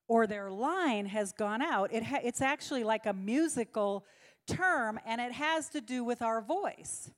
or 0.07 0.25
their 0.25 0.49
line 0.49 1.05
has 1.05 1.31
gone 1.31 1.61
out. 1.61 1.93
It 1.93 2.03
ha- 2.03 2.21
it's 2.23 2.41
actually 2.41 2.83
like 2.83 3.05
a 3.05 3.13
musical 3.13 4.03
term, 4.47 4.99
and 5.05 5.21
it 5.21 5.31
has 5.31 5.69
to 5.69 5.79
do 5.79 6.03
with 6.03 6.21
our 6.21 6.41
voice. 6.41 7.11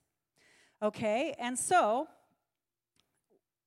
Okay? 0.82 1.34
And 1.40 1.58
so, 1.58 2.08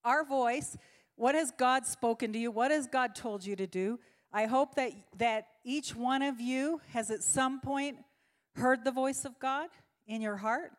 our 0.04 0.24
voice, 0.24 0.76
what 1.16 1.34
has 1.34 1.50
God 1.50 1.86
spoken 1.86 2.32
to 2.32 2.38
you? 2.38 2.50
What 2.50 2.70
has 2.70 2.86
God 2.86 3.14
told 3.14 3.44
you 3.44 3.56
to 3.56 3.66
do? 3.66 3.98
I 4.32 4.44
hope 4.44 4.74
that, 4.74 4.92
that 5.16 5.46
each 5.64 5.96
one 5.96 6.22
of 6.22 6.40
you 6.40 6.80
has 6.92 7.10
at 7.10 7.22
some 7.22 7.60
point 7.60 7.96
heard 8.54 8.84
the 8.84 8.90
voice 8.90 9.24
of 9.24 9.38
God 9.38 9.68
in 10.06 10.20
your 10.20 10.36
heart. 10.36 10.72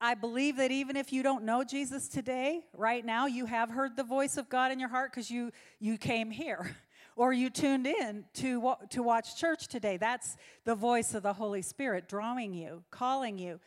I 0.00 0.14
believe 0.14 0.56
that 0.56 0.70
even 0.70 0.96
if 0.96 1.12
you 1.12 1.22
don't 1.22 1.44
know 1.44 1.64
Jesus 1.64 2.08
today, 2.08 2.60
right 2.74 3.04
now, 3.04 3.26
you 3.26 3.46
have 3.46 3.70
heard 3.70 3.96
the 3.96 4.04
voice 4.04 4.36
of 4.36 4.48
God 4.48 4.72
in 4.72 4.78
your 4.78 4.88
heart 4.88 5.12
because 5.12 5.30
you, 5.30 5.50
you 5.78 5.98
came 5.98 6.30
here 6.30 6.76
or 7.16 7.32
you 7.32 7.50
tuned 7.50 7.86
in 7.86 8.24
to, 8.34 8.74
to 8.90 9.02
watch 9.02 9.36
church 9.36 9.68
today. 9.68 9.96
That's 9.96 10.36
the 10.64 10.74
voice 10.74 11.14
of 11.14 11.22
the 11.22 11.34
Holy 11.34 11.62
Spirit 11.62 12.08
drawing 12.08 12.54
you, 12.54 12.82
calling 12.90 13.38
you. 13.38 13.60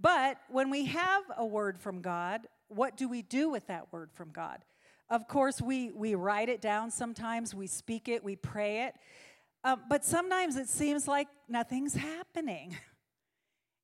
But 0.00 0.38
when 0.48 0.70
we 0.70 0.86
have 0.86 1.22
a 1.36 1.44
word 1.46 1.80
from 1.80 2.00
God, 2.00 2.48
what 2.68 2.96
do 2.96 3.08
we 3.08 3.22
do 3.22 3.50
with 3.50 3.66
that 3.68 3.92
word 3.92 4.10
from 4.12 4.30
God? 4.30 4.64
Of 5.12 5.28
course, 5.28 5.60
we, 5.60 5.90
we 5.90 6.14
write 6.14 6.48
it 6.48 6.62
down 6.62 6.90
sometimes, 6.90 7.54
we 7.54 7.66
speak 7.66 8.08
it, 8.08 8.24
we 8.24 8.34
pray 8.34 8.84
it, 8.84 8.94
uh, 9.62 9.76
but 9.86 10.06
sometimes 10.06 10.56
it 10.56 10.70
seems 10.70 11.06
like 11.06 11.28
nothing's 11.48 11.94
happening. 11.94 12.74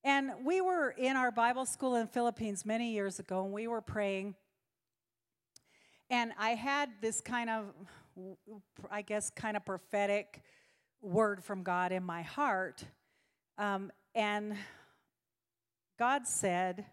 And 0.04 0.30
we 0.44 0.60
were 0.60 0.90
in 0.96 1.16
our 1.16 1.30
Bible 1.30 1.66
school 1.66 1.96
in 1.96 2.06
Philippines 2.06 2.64
many 2.64 2.92
years 2.92 3.18
ago, 3.18 3.44
and 3.44 3.52
we 3.52 3.66
were 3.66 3.82
praying. 3.82 4.36
And 6.08 6.32
I 6.38 6.50
had 6.50 6.88
this 7.02 7.20
kind 7.20 7.50
of, 7.50 7.64
I 8.90 9.02
guess, 9.02 9.28
kind 9.28 9.56
of 9.56 9.66
prophetic 9.66 10.40
word 11.02 11.42
from 11.44 11.64
God 11.64 11.90
in 11.90 12.04
my 12.04 12.22
heart. 12.22 12.84
Um, 13.58 13.90
and 14.14 14.56
God 15.98 16.28
said, 16.28 16.86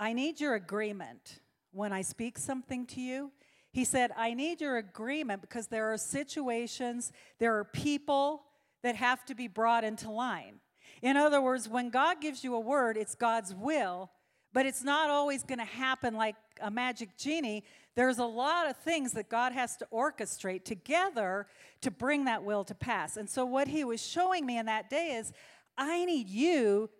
I 0.00 0.12
need 0.12 0.40
your 0.40 0.56
agreement 0.56 1.38
when 1.72 1.92
I 1.92 2.02
speak 2.02 2.38
something 2.38 2.86
to 2.86 3.00
you. 3.00 3.32
He 3.72 3.84
said, 3.84 4.10
I 4.16 4.34
need 4.34 4.60
your 4.60 4.76
agreement 4.76 5.40
because 5.40 5.66
there 5.66 5.92
are 5.92 5.96
situations, 5.96 7.12
there 7.38 7.58
are 7.58 7.64
people 7.64 8.44
that 8.82 8.96
have 8.96 9.24
to 9.26 9.34
be 9.34 9.48
brought 9.48 9.84
into 9.84 10.10
line. 10.10 10.60
In 11.00 11.16
other 11.16 11.40
words, 11.40 11.68
when 11.68 11.90
God 11.90 12.20
gives 12.20 12.44
you 12.44 12.54
a 12.54 12.60
word, 12.60 12.96
it's 12.96 13.14
God's 13.14 13.54
will, 13.54 14.10
but 14.52 14.66
it's 14.66 14.84
not 14.84 15.08
always 15.08 15.42
going 15.42 15.58
to 15.58 15.64
happen 15.64 16.14
like 16.14 16.36
a 16.60 16.70
magic 16.70 17.16
genie. 17.16 17.64
There's 17.94 18.18
a 18.18 18.26
lot 18.26 18.68
of 18.68 18.76
things 18.76 19.12
that 19.12 19.28
God 19.28 19.52
has 19.52 19.76
to 19.78 19.88
orchestrate 19.92 20.64
together 20.64 21.46
to 21.80 21.90
bring 21.90 22.26
that 22.26 22.44
will 22.44 22.64
to 22.64 22.74
pass. 22.74 23.16
And 23.16 23.28
so, 23.28 23.44
what 23.44 23.68
he 23.68 23.84
was 23.84 24.04
showing 24.04 24.44
me 24.44 24.58
in 24.58 24.66
that 24.66 24.90
day 24.90 25.12
is, 25.12 25.32
I 25.76 26.04
need 26.04 26.28
you 26.28 26.90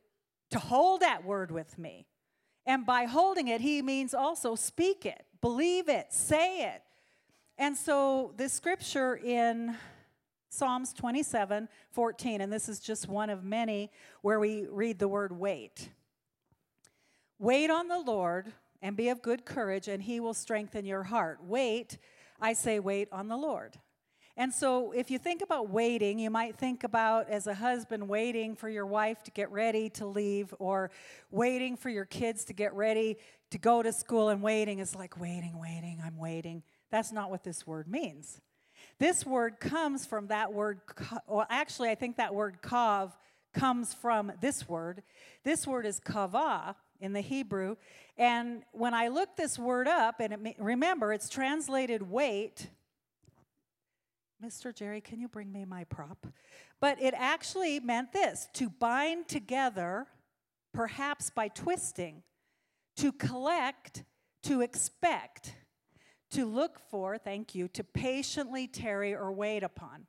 to 0.50 0.58
hold 0.58 1.00
that 1.00 1.24
word 1.24 1.50
with 1.50 1.78
me. 1.78 2.06
And 2.64 2.86
by 2.86 3.04
holding 3.04 3.48
it, 3.48 3.60
he 3.60 3.82
means 3.82 4.14
also 4.14 4.54
speak 4.54 5.04
it, 5.04 5.24
believe 5.40 5.88
it, 5.88 6.12
say 6.12 6.62
it. 6.62 6.82
And 7.58 7.76
so 7.76 8.32
the 8.36 8.48
scripture 8.48 9.16
in 9.16 9.76
Psalms 10.48 10.92
27 10.92 11.68
14, 11.90 12.40
and 12.40 12.52
this 12.52 12.68
is 12.68 12.78
just 12.78 13.08
one 13.08 13.30
of 13.30 13.42
many 13.42 13.90
where 14.22 14.38
we 14.38 14.66
read 14.70 14.98
the 14.98 15.08
word 15.08 15.32
wait. 15.32 15.88
Wait 17.38 17.70
on 17.70 17.88
the 17.88 17.98
Lord 17.98 18.52
and 18.80 18.96
be 18.96 19.08
of 19.08 19.22
good 19.22 19.44
courage, 19.44 19.88
and 19.88 20.02
he 20.02 20.20
will 20.20 20.34
strengthen 20.34 20.84
your 20.84 21.04
heart. 21.04 21.38
Wait, 21.42 21.98
I 22.40 22.52
say, 22.52 22.80
wait 22.80 23.08
on 23.12 23.28
the 23.28 23.36
Lord. 23.36 23.78
And 24.36 24.52
so, 24.52 24.92
if 24.92 25.10
you 25.10 25.18
think 25.18 25.42
about 25.42 25.68
waiting, 25.68 26.18
you 26.18 26.30
might 26.30 26.56
think 26.56 26.84
about 26.84 27.28
as 27.28 27.46
a 27.46 27.54
husband 27.54 28.08
waiting 28.08 28.56
for 28.56 28.68
your 28.68 28.86
wife 28.86 29.22
to 29.24 29.30
get 29.30 29.50
ready 29.52 29.90
to 29.90 30.06
leave, 30.06 30.54
or 30.58 30.90
waiting 31.30 31.76
for 31.76 31.90
your 31.90 32.06
kids 32.06 32.44
to 32.46 32.54
get 32.54 32.72
ready 32.72 33.18
to 33.50 33.58
go 33.58 33.82
to 33.82 33.92
school, 33.92 34.30
and 34.30 34.42
waiting 34.42 34.78
is 34.78 34.94
like 34.94 35.20
waiting, 35.20 35.58
waiting, 35.58 36.00
I'm 36.02 36.16
waiting. 36.16 36.62
That's 36.90 37.12
not 37.12 37.30
what 37.30 37.44
this 37.44 37.66
word 37.66 37.88
means. 37.88 38.40
This 38.98 39.26
word 39.26 39.60
comes 39.60 40.06
from 40.06 40.28
that 40.28 40.52
word, 40.52 40.80
well, 41.26 41.46
actually, 41.50 41.90
I 41.90 41.94
think 41.94 42.16
that 42.16 42.34
word 42.34 42.58
kav 42.62 43.12
comes 43.52 43.92
from 43.92 44.32
this 44.40 44.66
word. 44.68 45.02
This 45.44 45.66
word 45.66 45.84
is 45.84 46.00
kavah 46.00 46.74
in 47.00 47.12
the 47.12 47.20
Hebrew. 47.20 47.76
And 48.16 48.62
when 48.72 48.94
I 48.94 49.08
looked 49.08 49.36
this 49.36 49.58
word 49.58 49.88
up, 49.88 50.20
and 50.20 50.46
it, 50.46 50.56
remember, 50.58 51.12
it's 51.12 51.28
translated 51.28 52.10
wait 52.10 52.68
Mr. 54.42 54.74
Jerry, 54.74 55.00
can 55.00 55.20
you 55.20 55.28
bring 55.28 55.52
me 55.52 55.64
my 55.64 55.84
prop? 55.84 56.26
But 56.80 57.00
it 57.00 57.14
actually 57.16 57.78
meant 57.78 58.12
this 58.12 58.48
to 58.54 58.68
bind 58.68 59.28
together, 59.28 60.06
perhaps 60.74 61.30
by 61.30 61.48
twisting, 61.48 62.22
to 62.96 63.12
collect, 63.12 64.04
to 64.42 64.60
expect, 64.60 65.54
to 66.32 66.44
look 66.44 66.80
for, 66.90 67.18
thank 67.18 67.54
you, 67.54 67.68
to 67.68 67.84
patiently 67.84 68.66
tarry 68.66 69.14
or 69.14 69.30
wait 69.30 69.62
upon. 69.62 70.06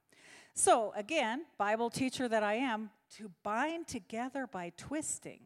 So, 0.55 0.93
again, 0.95 1.45
Bible 1.57 1.89
teacher 1.89 2.27
that 2.27 2.43
I 2.43 2.55
am, 2.55 2.89
to 3.17 3.31
bind 3.43 3.87
together 3.87 4.47
by 4.47 4.71
twisting. 4.77 5.41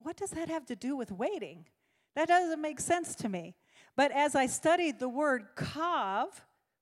What 0.00 0.16
does 0.16 0.30
that 0.30 0.48
have 0.48 0.66
to 0.66 0.76
do 0.76 0.96
with 0.96 1.10
waiting? 1.10 1.66
That 2.14 2.28
doesn't 2.28 2.60
make 2.60 2.80
sense 2.80 3.14
to 3.16 3.28
me. 3.28 3.54
But 3.96 4.12
as 4.12 4.34
I 4.34 4.46
studied 4.46 4.98
the 4.98 5.08
word 5.08 5.56
kav, 5.56 6.28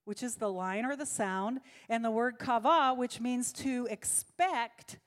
which 0.05 0.23
is 0.23 0.35
the 0.35 0.51
line 0.51 0.85
or 0.85 0.95
the 0.95 1.05
sound, 1.05 1.61
and 1.89 2.03
the 2.03 2.11
word 2.11 2.37
kavah, 2.39 2.95
which 2.95 3.19
means 3.19 3.51
to 3.53 3.87
expect 3.89 4.99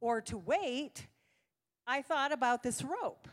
or 0.00 0.20
to 0.22 0.38
wait, 0.38 1.06
I 1.86 2.02
thought 2.02 2.32
about 2.32 2.62
this 2.62 2.82
rope. 2.82 3.28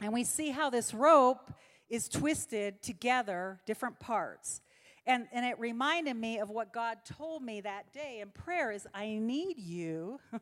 And 0.00 0.12
we 0.12 0.24
see 0.24 0.50
how 0.50 0.70
this 0.70 0.94
rope 0.94 1.52
is 1.88 2.08
twisted 2.08 2.82
together, 2.82 3.60
different 3.66 3.98
parts. 3.98 4.60
And, 5.06 5.26
and 5.32 5.46
it 5.46 5.58
reminded 5.58 6.14
me 6.14 6.38
of 6.38 6.50
what 6.50 6.72
God 6.72 6.98
told 7.04 7.42
me 7.42 7.62
that 7.62 7.92
day 7.92 8.20
in 8.20 8.30
prayer 8.30 8.70
is 8.70 8.86
I 8.92 9.18
need 9.18 9.58
you 9.58 10.20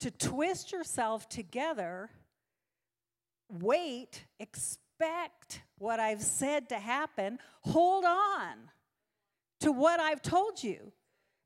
to 0.00 0.10
twist 0.10 0.72
yourself 0.72 1.28
together 1.28 2.10
wait, 3.60 4.24
expect 4.40 5.60
what 5.78 6.00
I've 6.00 6.22
said 6.22 6.68
to 6.70 6.78
happen, 6.78 7.38
hold 7.62 8.04
on 8.04 8.70
to 9.60 9.72
what 9.72 10.00
I've 10.00 10.22
told 10.22 10.62
you. 10.62 10.92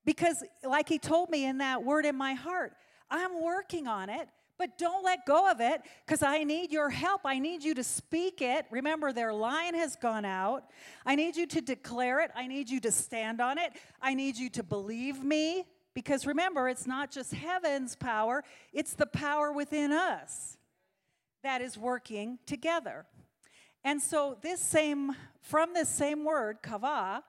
Because, 0.05 0.43
like 0.65 0.89
he 0.89 0.99
told 0.99 1.31
me 1.31 1.45
in 1.45 1.59
that 1.59 1.85
word 1.85 2.07
in 2.07 2.17
my 2.17 2.35
heart, 2.35 2.73
I'm 3.11 3.43
working 3.43 3.87
on 3.87 4.09
it, 4.09 4.29
but 4.59 4.79
don't 4.79 5.05
let 5.05 5.27
go 5.27 5.51
of 5.51 5.61
it 5.61 5.83
because 6.05 6.23
I 6.23 6.45
need 6.45 6.73
your 6.73 6.91
help. 6.91 7.23
I 7.25 7.39
need 7.39 7.63
you 7.63 7.75
to 7.75 7.85
speak 7.85 8.41
it. 8.41 8.67
Remember, 8.71 9.13
their 9.13 9.33
line 9.33 9.75
has 9.75 9.97
gone 9.97 10.25
out. 10.25 10.65
I 11.07 11.15
need 11.15 11.37
you 11.37 11.47
to 11.47 11.61
declare 11.61 12.21
it. 12.21 12.31
I 12.35 12.47
need 12.47 12.69
you 12.69 12.81
to 12.81 12.91
stand 12.91 13.41
on 13.41 13.59
it. 13.59 13.73
I 14.01 14.15
need 14.15 14.37
you 14.37 14.51
to 14.51 14.63
believe 14.63 15.23
me 15.23 15.65
because 15.95 16.27
remember, 16.27 16.69
it's 16.69 16.87
not 16.87 17.11
just 17.11 17.35
heaven's 17.35 17.97
power, 17.97 18.45
it's 18.73 18.95
the 18.95 19.07
power 19.07 19.53
within 19.53 19.91
us 19.91 20.57
that 21.43 21.61
is 21.61 21.77
working 21.77 22.39
together. 22.47 23.05
And 23.85 24.01
so, 24.01 24.39
this 24.43 24.61
same, 24.61 25.17
from 25.41 25.75
this 25.75 25.89
same 25.89 26.25
word, 26.25 26.63
kavah, 26.63 27.23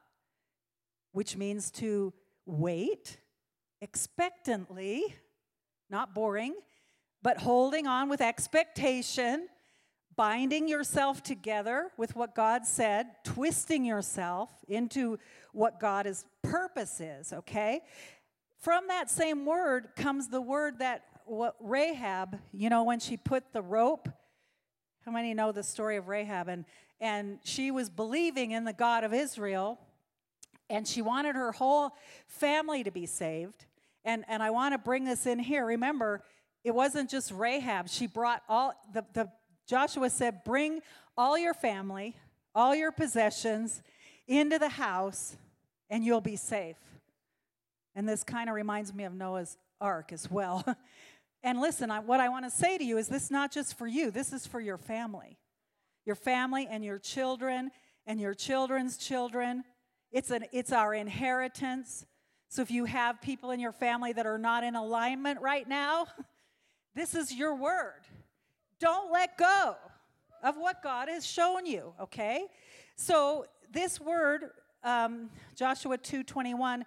which 1.19 1.35
means 1.35 1.69
to 1.69 2.13
wait 2.45 3.17
expectantly, 3.81 5.03
not 5.89 6.15
boring, 6.15 6.53
but 7.21 7.39
holding 7.39 7.88
on 7.88 8.07
with 8.07 8.21
expectation, 8.21 9.49
binding 10.15 10.65
yourself 10.69 11.21
together 11.21 11.91
with 11.97 12.15
what 12.15 12.33
God 12.33 12.65
said, 12.65 13.07
twisting 13.25 13.83
yourself 13.83 14.49
into 14.69 15.19
what 15.51 15.77
God's 15.81 16.23
purpose 16.41 17.01
is, 17.01 17.33
okay? 17.33 17.81
From 18.61 18.88
that 18.88 19.09
same 19.09 19.45
word 19.45 19.89
comes 19.97 20.29
the 20.29 20.39
word 20.39 20.79
that 20.79 21.03
what 21.25 21.57
Rahab, 21.59 22.39
you 22.53 22.69
know, 22.69 22.85
when 22.85 23.01
she 23.01 23.17
put 23.17 23.51
the 23.51 23.61
rope, 23.61 24.07
how 25.03 25.11
many 25.11 25.33
know 25.33 25.51
the 25.51 25.63
story 25.63 25.97
of 25.97 26.07
Rahab? 26.07 26.47
And, 26.47 26.63
and 27.01 27.39
she 27.43 27.71
was 27.71 27.89
believing 27.89 28.51
in 28.51 28.63
the 28.63 28.71
God 28.71 29.03
of 29.03 29.13
Israel, 29.13 29.81
and 30.69 30.88
she 30.88 31.01
wanted 31.01 31.35
her 31.35 31.51
whole 31.51 31.95
family 32.27 32.83
to 32.83 32.91
be 32.91 33.05
saved. 33.05 33.65
And, 34.05 34.23
and 34.27 34.41
I 34.41 34.49
want 34.49 34.73
to 34.73 34.77
bring 34.77 35.03
this 35.03 35.25
in 35.25 35.39
here. 35.39 35.65
Remember, 35.65 36.23
it 36.63 36.73
wasn't 36.73 37.09
just 37.09 37.31
Rahab. 37.31 37.89
She 37.89 38.07
brought 38.07 38.43
all, 38.47 38.73
the, 38.93 39.05
the 39.13 39.29
Joshua 39.67 40.09
said, 40.09 40.43
bring 40.43 40.81
all 41.17 41.38
your 41.38 41.53
family, 41.53 42.15
all 42.55 42.75
your 42.75 42.91
possessions 42.91 43.81
into 44.27 44.57
the 44.59 44.69
house, 44.69 45.35
and 45.89 46.03
you'll 46.03 46.21
be 46.21 46.35
safe. 46.35 46.77
And 47.95 48.07
this 48.07 48.23
kind 48.23 48.49
of 48.49 48.55
reminds 48.55 48.93
me 48.93 49.03
of 49.03 49.13
Noah's 49.13 49.57
ark 49.81 50.11
as 50.13 50.29
well. 50.29 50.63
and 51.43 51.59
listen, 51.59 51.91
I, 51.91 51.99
what 51.99 52.19
I 52.19 52.29
want 52.29 52.45
to 52.45 52.51
say 52.51 52.77
to 52.77 52.83
you 52.83 52.97
is 52.97 53.07
this 53.07 53.31
not 53.31 53.51
just 53.51 53.77
for 53.77 53.88
you, 53.88 54.11
this 54.11 54.33
is 54.33 54.45
for 54.45 54.59
your 54.59 54.77
family. 54.77 55.38
Your 56.05 56.15
family 56.15 56.67
and 56.69 56.83
your 56.83 56.97
children 56.97 57.71
and 58.05 58.19
your 58.19 58.33
children's 58.33 58.97
children. 58.97 59.63
It's, 60.11 60.31
an, 60.31 60.45
it's 60.51 60.71
our 60.71 60.93
inheritance. 60.93 62.05
So 62.47 62.61
if 62.61 62.71
you 62.71 62.85
have 62.85 63.21
people 63.21 63.51
in 63.51 63.59
your 63.59 63.71
family 63.71 64.13
that 64.13 64.25
are 64.25 64.39
not 64.39 64.63
in 64.63 64.75
alignment 64.75 65.41
right 65.41 65.67
now, 65.67 66.07
This 66.95 67.15
is 67.15 67.33
your 67.33 67.55
word. 67.55 68.01
Don't 68.79 69.11
let 69.11 69.37
go 69.37 69.75
of 70.43 70.57
what 70.57 70.81
God 70.81 71.07
has 71.07 71.25
shown 71.25 71.65
you, 71.65 71.93
okay? 71.99 72.47
So 72.95 73.45
this 73.71 74.01
word, 74.01 74.49
um, 74.83 75.29
Joshua 75.55 75.97
2.21, 75.97 76.83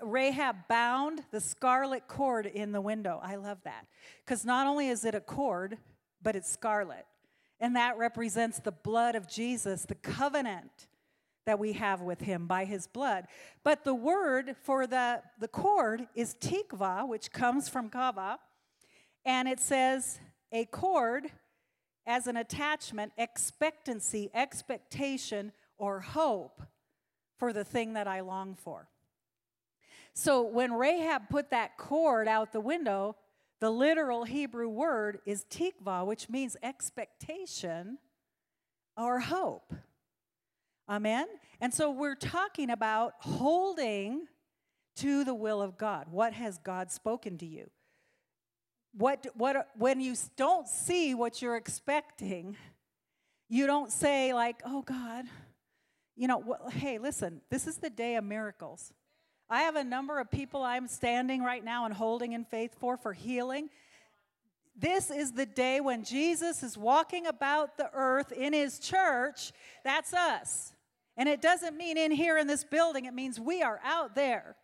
Rahab 0.00 0.56
bound 0.68 1.22
the 1.30 1.40
scarlet 1.40 2.08
cord 2.08 2.46
in 2.46 2.72
the 2.72 2.80
window. 2.80 3.20
I 3.22 3.36
love 3.36 3.58
that. 3.64 3.86
Because 4.24 4.44
not 4.44 4.66
only 4.66 4.88
is 4.88 5.04
it 5.04 5.14
a 5.14 5.20
cord, 5.20 5.78
but 6.22 6.34
it's 6.34 6.50
scarlet. 6.50 7.06
And 7.60 7.76
that 7.76 7.98
represents 7.98 8.60
the 8.60 8.72
blood 8.72 9.14
of 9.14 9.28
Jesus, 9.28 9.84
the 9.84 9.96
covenant 9.96 10.88
that 11.48 11.58
we 11.58 11.72
have 11.72 12.02
with 12.02 12.20
him 12.20 12.46
by 12.46 12.66
his 12.66 12.86
blood. 12.86 13.24
But 13.64 13.82
the 13.82 13.94
word 13.94 14.54
for 14.64 14.86
the, 14.86 15.22
the 15.40 15.48
cord 15.48 16.06
is 16.14 16.34
tikva, 16.34 17.08
which 17.08 17.32
comes 17.32 17.70
from 17.70 17.88
kavah, 17.88 18.36
and 19.24 19.48
it 19.48 19.58
says, 19.58 20.20
a 20.52 20.66
cord 20.66 21.28
as 22.06 22.26
an 22.26 22.36
attachment, 22.36 23.12
expectancy, 23.16 24.30
expectation, 24.34 25.52
or 25.78 26.00
hope 26.00 26.60
for 27.38 27.54
the 27.54 27.64
thing 27.64 27.94
that 27.94 28.06
I 28.06 28.20
long 28.20 28.54
for. 28.54 28.86
So 30.12 30.42
when 30.42 30.74
Rahab 30.74 31.30
put 31.30 31.48
that 31.48 31.78
cord 31.78 32.28
out 32.28 32.52
the 32.52 32.60
window, 32.60 33.16
the 33.58 33.70
literal 33.70 34.24
Hebrew 34.24 34.68
word 34.68 35.20
is 35.24 35.46
tikva, 35.48 36.04
which 36.04 36.28
means 36.28 36.58
expectation 36.62 37.96
or 38.98 39.20
hope. 39.20 39.72
Amen? 40.88 41.26
And 41.60 41.72
so 41.72 41.90
we're 41.90 42.14
talking 42.14 42.70
about 42.70 43.14
holding 43.20 44.26
to 44.96 45.24
the 45.24 45.34
will 45.34 45.60
of 45.60 45.76
God. 45.78 46.06
What 46.10 46.32
has 46.32 46.58
God 46.58 46.90
spoken 46.90 47.38
to 47.38 47.46
you? 47.46 47.70
what, 48.98 49.26
what, 49.34 49.68
when 49.76 50.00
you 50.00 50.16
don't 50.36 50.66
see 50.66 51.14
what 51.14 51.40
you're 51.40 51.56
expecting, 51.56 52.56
you 53.48 53.66
don't 53.66 53.92
say, 53.92 54.32
like, 54.34 54.60
oh 54.64 54.82
God, 54.82 55.26
you 56.16 56.26
know, 56.26 56.38
well, 56.38 56.68
hey, 56.70 56.98
listen, 56.98 57.40
this 57.50 57.66
is 57.66 57.78
the 57.78 57.90
day 57.90 58.16
of 58.16 58.24
miracles. 58.24 58.92
I 59.48 59.62
have 59.62 59.76
a 59.76 59.84
number 59.84 60.18
of 60.18 60.30
people 60.30 60.62
I'm 60.62 60.88
standing 60.88 61.42
right 61.42 61.64
now 61.64 61.86
and 61.86 61.94
holding 61.94 62.32
in 62.32 62.44
faith 62.44 62.74
for 62.78 62.96
for 62.96 63.12
healing. 63.12 63.70
This 64.76 65.10
is 65.10 65.32
the 65.32 65.46
day 65.46 65.80
when 65.80 66.04
Jesus 66.04 66.62
is 66.62 66.76
walking 66.76 67.26
about 67.26 67.78
the 67.78 67.90
earth 67.92 68.30
in 68.32 68.52
his 68.52 68.78
church. 68.78 69.52
That's 69.84 70.12
us. 70.12 70.72
And 71.18 71.28
it 71.28 71.42
doesn't 71.42 71.76
mean 71.76 71.98
in 71.98 72.12
here 72.12 72.38
in 72.38 72.46
this 72.46 72.62
building, 72.62 73.04
it 73.04 73.12
means 73.12 73.40
we 73.40 73.60
are 73.60 73.80
out 73.84 74.14
there. 74.14 74.54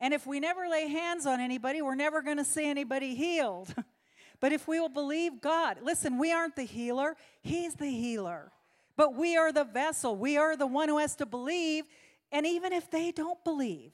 And 0.00 0.12
if 0.12 0.26
we 0.26 0.40
never 0.40 0.68
lay 0.68 0.88
hands 0.88 1.24
on 1.24 1.40
anybody, 1.40 1.80
we're 1.80 1.94
never 1.94 2.20
going 2.20 2.38
to 2.38 2.44
see 2.44 2.68
anybody 2.68 3.14
healed. 3.14 3.72
but 4.40 4.52
if 4.52 4.66
we 4.66 4.80
will 4.80 4.88
believe 4.88 5.40
God, 5.40 5.78
listen, 5.82 6.18
we 6.18 6.32
aren't 6.32 6.56
the 6.56 6.64
healer, 6.64 7.14
He's 7.42 7.74
the 7.74 7.90
healer. 7.90 8.50
But 8.96 9.14
we 9.14 9.36
are 9.36 9.52
the 9.52 9.64
vessel, 9.64 10.16
we 10.16 10.36
are 10.36 10.56
the 10.56 10.66
one 10.66 10.88
who 10.88 10.98
has 10.98 11.14
to 11.16 11.26
believe. 11.26 11.84
And 12.32 12.44
even 12.44 12.72
if 12.72 12.90
they 12.90 13.12
don't 13.12 13.42
believe, 13.44 13.92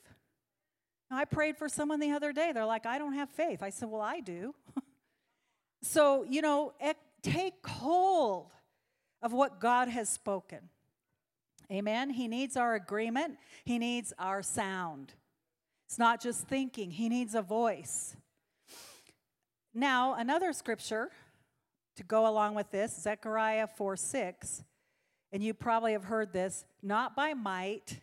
I 1.11 1.27
prayed 1.27 1.59
for 1.59 1.69
someone 1.69 2.01
the 2.01 2.13
other 2.13 2.33
day. 2.33 2.53
They're 2.53 2.67
like, 2.67 2.87
I 2.87 2.99
don't 2.99 3.13
have 3.13 3.29
faith. 3.31 3.63
I 3.63 3.71
said, 3.71 3.91
Well, 3.91 4.01
I 4.01 4.21
do. 4.21 4.55
so, 5.83 6.25
you 6.25 6.41
know, 6.41 6.73
take 7.23 7.67
hold 7.67 8.53
of 9.23 9.33
what 9.33 9.61
God 9.61 9.89
has 9.89 10.09
spoken. 10.09 10.71
Amen. 11.71 12.11
He 12.11 12.29
needs 12.29 12.57
our 12.57 12.75
agreement, 12.75 13.39
He 13.65 13.79
needs 13.79 14.13
our 14.19 14.43
sound. 14.43 15.15
It's 15.87 15.99
not 15.99 16.21
just 16.21 16.49
thinking, 16.49 16.91
he 16.91 17.09
needs 17.09 17.35
a 17.35 17.43
voice. 17.43 18.17
Now, 19.73 20.15
another 20.15 20.53
scripture 20.53 21.11
to 21.97 22.03
go 22.03 22.27
along 22.27 22.55
with 22.55 22.71
this, 22.71 23.03
Zechariah 23.03 23.69
4 23.69 23.97
6, 23.97 24.65
and 25.33 25.43
you 25.43 25.55
probably 25.55 25.93
have 25.93 26.05
heard 26.05 26.33
this 26.33 26.65
not 26.83 27.15
by 27.15 27.35
might, 27.35 28.01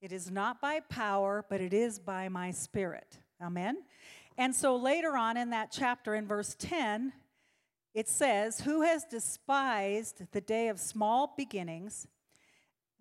it 0.00 0.12
is 0.12 0.30
not 0.30 0.62
by 0.62 0.80
power, 0.80 1.44
but 1.48 1.60
it 1.60 1.74
is 1.74 1.98
by 1.98 2.28
my 2.30 2.50
spirit. 2.50 3.18
Amen. 3.42 3.82
And 4.38 4.54
so 4.54 4.76
later 4.76 5.16
on 5.16 5.36
in 5.36 5.50
that 5.50 5.70
chapter, 5.70 6.14
in 6.14 6.26
verse 6.26 6.56
10, 6.58 7.12
it 7.92 8.08
says, 8.08 8.60
Who 8.62 8.80
has 8.82 9.04
despised 9.04 10.22
the 10.32 10.40
day 10.40 10.68
of 10.68 10.80
small 10.80 11.34
beginnings? 11.36 12.06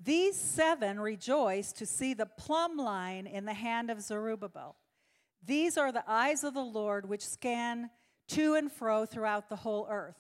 These 0.02 0.38
seven 0.38 1.00
rejoice 1.00 1.74
to 1.74 1.86
see 1.86 2.14
the 2.14 2.26
plumb 2.26 2.78
line 2.78 3.28
in 3.28 3.46
the 3.46 3.54
hand 3.54 3.90
of 3.90 4.02
Zerubbabel. 4.02 4.78
These 5.46 5.78
are 5.78 5.92
the 5.92 6.04
eyes 6.08 6.44
of 6.44 6.54
the 6.54 6.64
Lord 6.64 7.08
which 7.08 7.26
scan 7.26 7.90
to 8.30 8.56
and 8.56 8.72
fro 8.72 9.06
throughout 9.06 9.50
the 9.50 9.58
whole 9.58 9.88
earth. 9.90 10.16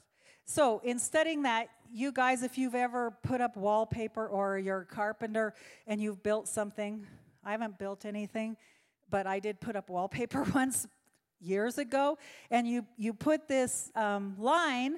So, 0.45 0.79
in 0.79 0.97
studying 0.97 1.43
that, 1.43 1.69
you 1.91 2.11
guys, 2.11 2.41
if 2.43 2.57
you've 2.57 2.75
ever 2.75 3.11
put 3.23 3.39
up 3.39 3.55
wallpaper 3.55 4.27
or 4.27 4.57
you're 4.57 4.81
a 4.81 4.85
carpenter 4.85 5.53
and 5.85 6.01
you've 6.01 6.23
built 6.23 6.47
something, 6.47 7.05
I 7.43 7.51
haven't 7.51 7.77
built 7.77 8.03
anything, 8.03 8.57
but 9.09 9.27
I 9.27 9.39
did 9.39 9.61
put 9.61 9.75
up 9.75 9.89
wallpaper 9.89 10.43
once 10.55 10.87
years 11.39 11.77
ago, 11.77 12.17
and 12.51 12.67
you, 12.67 12.85
you 12.97 13.13
put 13.13 13.47
this 13.47 13.91
um, 13.95 14.35
line 14.37 14.97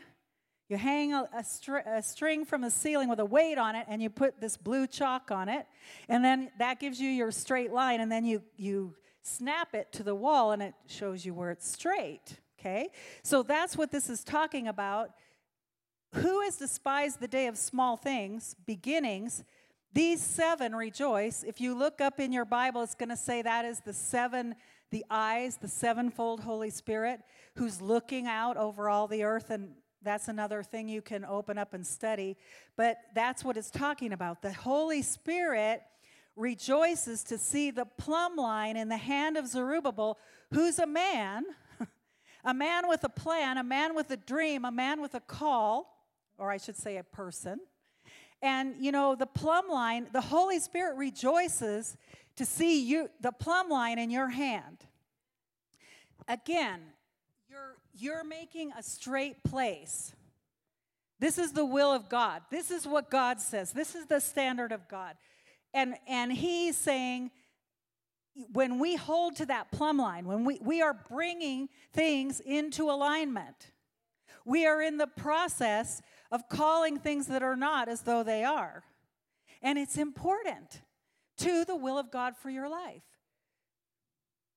you 0.71 0.77
hang 0.77 1.11
a, 1.13 1.27
a, 1.37 1.43
str- 1.43 1.85
a, 1.85 2.01
string 2.01 2.45
from 2.45 2.61
the 2.61 2.71
ceiling 2.71 3.09
with 3.09 3.19
a 3.19 3.25
weight 3.25 3.57
on 3.57 3.75
it, 3.75 3.85
and 3.89 4.01
you 4.01 4.09
put 4.09 4.39
this 4.39 4.55
blue 4.55 4.87
chalk 4.87 5.29
on 5.29 5.49
it, 5.49 5.67
and 6.07 6.23
then 6.23 6.49
that 6.59 6.79
gives 6.79 6.97
you 6.97 7.09
your 7.09 7.29
straight 7.29 7.73
line, 7.73 7.99
and 7.99 8.09
then 8.09 8.23
you, 8.23 8.41
you 8.55 8.95
snap 9.21 9.75
it 9.75 9.91
to 9.91 10.01
the 10.01 10.15
wall, 10.15 10.53
and 10.53 10.63
it 10.63 10.73
shows 10.87 11.25
you 11.25 11.33
where 11.33 11.51
it's 11.51 11.69
straight. 11.69 12.39
Okay? 12.57 12.87
So 13.21 13.43
that's 13.43 13.75
what 13.75 13.91
this 13.91 14.09
is 14.09 14.23
talking 14.23 14.69
about. 14.69 15.09
Who 16.13 16.39
has 16.41 16.55
despised 16.55 17.19
the 17.19 17.27
day 17.27 17.47
of 17.47 17.57
small 17.57 17.97
things, 17.97 18.55
beginnings? 18.65 19.43
These 19.93 20.21
seven 20.21 20.73
rejoice. 20.73 21.43
If 21.43 21.59
you 21.59 21.77
look 21.77 21.99
up 21.99 22.17
in 22.17 22.31
your 22.31 22.45
Bible, 22.45 22.81
it's 22.81 22.95
going 22.95 23.09
to 23.09 23.17
say 23.17 23.41
that 23.41 23.65
is 23.65 23.81
the 23.81 23.93
seven, 23.93 24.55
the 24.89 25.03
eyes, 25.09 25.57
the 25.57 25.67
sevenfold 25.67 26.39
Holy 26.39 26.69
Spirit, 26.69 27.19
who's 27.55 27.81
looking 27.81 28.25
out 28.25 28.55
over 28.55 28.87
all 28.87 29.07
the 29.07 29.23
earth 29.23 29.49
and 29.49 29.71
that's 30.03 30.27
another 30.27 30.63
thing 30.63 30.87
you 30.89 31.01
can 31.01 31.23
open 31.25 31.57
up 31.57 31.73
and 31.73 31.85
study. 31.85 32.37
But 32.75 32.97
that's 33.13 33.43
what 33.43 33.57
it's 33.57 33.69
talking 33.69 34.13
about. 34.13 34.41
The 34.41 34.53
Holy 34.53 35.01
Spirit 35.01 35.81
rejoices 36.35 37.23
to 37.25 37.37
see 37.37 37.71
the 37.71 37.85
plumb 37.85 38.35
line 38.35 38.77
in 38.77 38.89
the 38.89 38.97
hand 38.97 39.37
of 39.37 39.47
Zerubbabel, 39.47 40.17
who's 40.53 40.79
a 40.79 40.87
man, 40.87 41.45
a 42.45 42.53
man 42.53 42.87
with 42.87 43.03
a 43.03 43.09
plan, 43.09 43.57
a 43.57 43.63
man 43.63 43.95
with 43.95 44.09
a 44.11 44.17
dream, 44.17 44.65
a 44.65 44.71
man 44.71 45.01
with 45.01 45.13
a 45.13 45.19
call, 45.19 46.05
or 46.37 46.51
I 46.51 46.57
should 46.57 46.77
say 46.77 46.97
a 46.97 47.03
person. 47.03 47.59
And 48.41 48.75
you 48.79 48.91
know, 48.91 49.15
the 49.15 49.27
plumb 49.27 49.69
line, 49.69 50.07
the 50.11 50.21
Holy 50.21 50.59
Spirit 50.59 50.97
rejoices 50.97 51.95
to 52.37 52.45
see 52.45 52.83
you 52.83 53.09
the 53.19 53.31
plumb 53.31 53.69
line 53.69 53.99
in 53.99 54.09
your 54.09 54.29
hand. 54.29 54.85
Again, 56.27 56.81
you're 58.01 58.23
making 58.23 58.71
a 58.77 58.83
straight 58.83 59.43
place. 59.43 60.13
This 61.19 61.37
is 61.37 61.53
the 61.53 61.65
will 61.65 61.91
of 61.91 62.09
God. 62.09 62.41
This 62.49 62.71
is 62.71 62.87
what 62.87 63.11
God 63.11 63.39
says. 63.39 63.71
This 63.71 63.95
is 63.95 64.07
the 64.07 64.19
standard 64.19 64.71
of 64.71 64.87
God. 64.87 65.15
And 65.73 65.95
and 66.07 66.33
he's 66.33 66.75
saying 66.75 67.31
when 68.51 68.79
we 68.79 68.95
hold 68.95 69.35
to 69.37 69.45
that 69.45 69.71
plumb 69.71 69.97
line, 69.97 70.25
when 70.25 70.45
we, 70.45 70.57
we 70.61 70.81
are 70.81 70.93
bringing 70.93 71.69
things 71.93 72.39
into 72.39 72.89
alignment, 72.89 73.71
we 74.45 74.65
are 74.65 74.81
in 74.81 74.97
the 74.97 75.07
process 75.07 76.01
of 76.31 76.47
calling 76.49 76.97
things 76.97 77.27
that 77.27 77.43
are 77.43 77.57
not 77.57 77.87
as 77.89 78.01
though 78.01 78.23
they 78.23 78.43
are. 78.43 78.83
And 79.61 79.77
it's 79.77 79.97
important 79.97 80.81
to 81.37 81.65
the 81.65 81.75
will 81.75 81.97
of 81.97 82.09
God 82.09 82.35
for 82.37 82.49
your 82.49 82.69
life. 82.69 83.03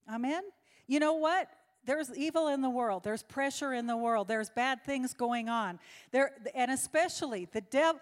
Amen? 0.09 0.43
You 0.87 1.01
know 1.01 1.15
what? 1.15 1.49
There's 1.87 2.17
evil 2.17 2.49
in 2.49 2.63
the 2.63 2.71
world. 2.71 3.05
There's 3.05 3.23
pressure 3.23 3.73
in 3.75 3.87
the 3.87 3.97
world. 3.97 4.29
There's 4.29 4.51
bad 4.51 4.85
things 4.85 5.13
going 5.15 5.49
on. 5.49 5.79
There, 6.13 6.33
and 6.55 6.71
especially 6.71 7.49
the 7.53 7.61
devil. 7.61 8.01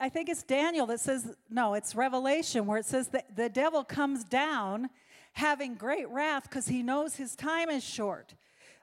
I 0.00 0.08
think 0.08 0.28
it's 0.28 0.44
Daniel 0.44 0.86
that 0.86 1.00
says, 1.00 1.34
no, 1.50 1.74
it's 1.74 1.96
Revelation 1.96 2.66
where 2.66 2.78
it 2.78 2.86
says 2.86 3.08
that 3.08 3.34
the 3.34 3.48
devil 3.48 3.82
comes 3.82 4.22
down 4.22 4.90
having 5.32 5.74
great 5.74 6.08
wrath 6.08 6.44
because 6.44 6.68
he 6.68 6.82
knows 6.82 7.16
his 7.16 7.34
time 7.34 7.68
is 7.68 7.82
short. 7.82 8.34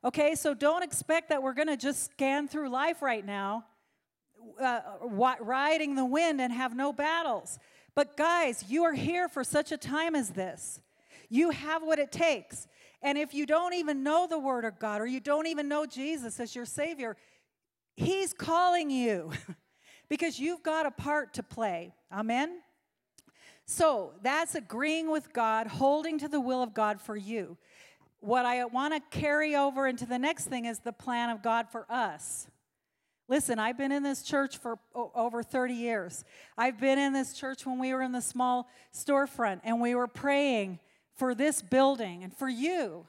Okay, 0.03 0.35
so 0.35 0.53
don't 0.53 0.83
expect 0.83 1.29
that 1.29 1.41
we're 1.41 1.53
going 1.53 1.67
to 1.67 1.77
just 1.77 2.11
scan 2.11 2.47
through 2.47 2.69
life 2.69 3.01
right 3.01 3.25
now, 3.25 3.65
uh, 4.61 4.81
riding 5.39 5.95
the 5.95 6.05
wind 6.05 6.39
and 6.41 6.53
have 6.53 6.75
no 6.75 6.93
battles. 6.93 7.59
But 7.95 8.17
guys, 8.17 8.65
you 8.67 8.83
are 8.83 8.93
here 8.93 9.27
for 9.29 9.43
such 9.43 9.71
a 9.71 9.77
time 9.77 10.15
as 10.15 10.31
this. 10.31 10.81
You 11.29 11.49
have 11.49 11.81
what 11.81 11.97
it 11.97 12.11
takes. 12.11 12.67
And 13.05 13.19
if 13.19 13.35
you 13.35 13.45
don't 13.45 13.75
even 13.75 14.01
know 14.01 14.25
the 14.27 14.39
Word 14.39 14.65
of 14.65 14.79
God 14.79 14.99
or 14.99 15.05
you 15.05 15.19
don't 15.19 15.45
even 15.45 15.67
know 15.67 15.85
Jesus 15.85 16.39
as 16.39 16.55
your 16.55 16.65
Savior, 16.65 17.15
He's 17.95 18.33
calling 18.33 18.89
you 18.89 19.31
because 20.09 20.39
you've 20.39 20.63
got 20.63 20.87
a 20.87 20.91
part 20.91 21.35
to 21.35 21.43
play. 21.43 21.93
Amen? 22.11 22.61
So 23.67 24.13
that's 24.23 24.55
agreeing 24.55 25.11
with 25.11 25.33
God, 25.33 25.67
holding 25.67 26.17
to 26.17 26.27
the 26.27 26.39
will 26.39 26.63
of 26.63 26.73
God 26.73 26.99
for 26.99 27.15
you. 27.15 27.59
What 28.21 28.43
I 28.43 28.65
want 28.65 28.95
to 28.95 29.19
carry 29.19 29.55
over 29.55 29.85
into 29.85 30.07
the 30.07 30.17
next 30.17 30.45
thing 30.45 30.65
is 30.65 30.79
the 30.79 30.91
plan 30.91 31.29
of 31.29 31.43
God 31.43 31.67
for 31.71 31.85
us. 31.91 32.47
Listen, 33.27 33.59
I've 33.59 33.77
been 33.77 33.91
in 33.91 34.01
this 34.01 34.23
church 34.23 34.57
for 34.57 34.79
over 34.95 35.43
30 35.43 35.75
years. 35.75 36.25
I've 36.57 36.79
been 36.79 36.97
in 36.97 37.13
this 37.13 37.33
church 37.33 37.67
when 37.67 37.77
we 37.77 37.93
were 37.93 38.01
in 38.01 38.13
the 38.13 38.21
small 38.21 38.67
storefront 38.91 39.61
and 39.63 39.79
we 39.79 39.93
were 39.93 40.07
praying 40.07 40.79
for 41.15 41.34
this 41.34 41.62
building 41.62 42.23
and 42.23 42.36
for 42.36 42.49
you. 42.49 43.08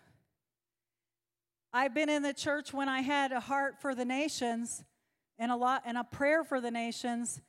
I've 1.73 1.95
been 1.95 2.09
in 2.09 2.23
the 2.23 2.33
church 2.33 2.73
when 2.73 2.88
I 2.88 3.01
had 3.01 3.33
a 3.33 3.40
heart 3.40 3.81
for 3.81 3.95
the 3.95 4.05
nations 4.05 4.85
and 5.38 5.53
a 5.53 5.57
lot 5.57 5.83
and 5.85 5.99
a 5.99 6.05
prayer 6.05 6.45
for 6.45 6.61
the 6.61 6.71
nations, 6.71 7.40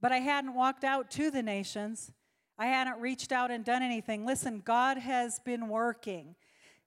but 0.00 0.10
I 0.12 0.18
hadn't 0.18 0.54
walked 0.54 0.82
out 0.82 1.10
to 1.12 1.30
the 1.30 1.42
nations. 1.42 2.10
I 2.58 2.66
hadn't 2.66 3.00
reached 3.00 3.32
out 3.32 3.50
and 3.50 3.64
done 3.64 3.82
anything. 3.82 4.24
Listen, 4.24 4.62
God 4.64 4.98
has 4.98 5.38
been 5.40 5.68
working. 5.68 6.34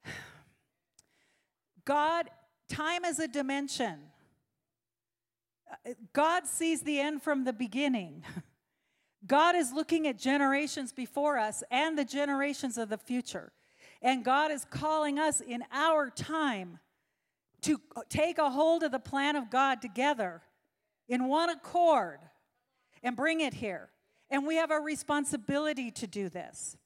God, 1.86 2.30
time 2.68 3.06
is 3.06 3.20
a 3.20 3.28
dimension. 3.28 4.00
Uh, 5.72 5.94
God 6.12 6.48
sees 6.48 6.82
the 6.82 7.00
end 7.00 7.22
from 7.22 7.44
the 7.46 7.54
beginning. 7.54 8.24
God 9.26 9.56
is 9.56 9.74
looking 9.74 10.08
at 10.08 10.18
generations 10.18 10.94
before 10.94 11.38
us 11.38 11.64
and 11.70 11.98
the 11.98 12.06
generations 12.06 12.78
of 12.78 12.90
the 12.90 12.98
future. 12.98 13.52
And 14.02 14.24
God 14.24 14.52
is 14.52 14.66
calling 14.70 15.20
us 15.20 15.42
in 15.42 15.64
our 15.72 16.10
time 16.10 16.80
to 17.62 17.82
take 18.08 18.38
a 18.38 18.50
hold 18.50 18.84
of 18.84 18.92
the 18.92 19.00
plan 19.00 19.36
of 19.36 19.50
God 19.50 19.82
together 19.82 20.42
in 21.10 21.28
one 21.28 21.50
accord 21.50 22.20
and 23.04 23.16
bring 23.16 23.42
it 23.42 23.56
here. 23.56 23.90
And 24.30 24.46
we 24.48 24.56
have 24.56 24.72
a 24.72 24.80
responsibility 24.80 25.92
to 25.92 26.08
do 26.08 26.30
this. 26.30 26.78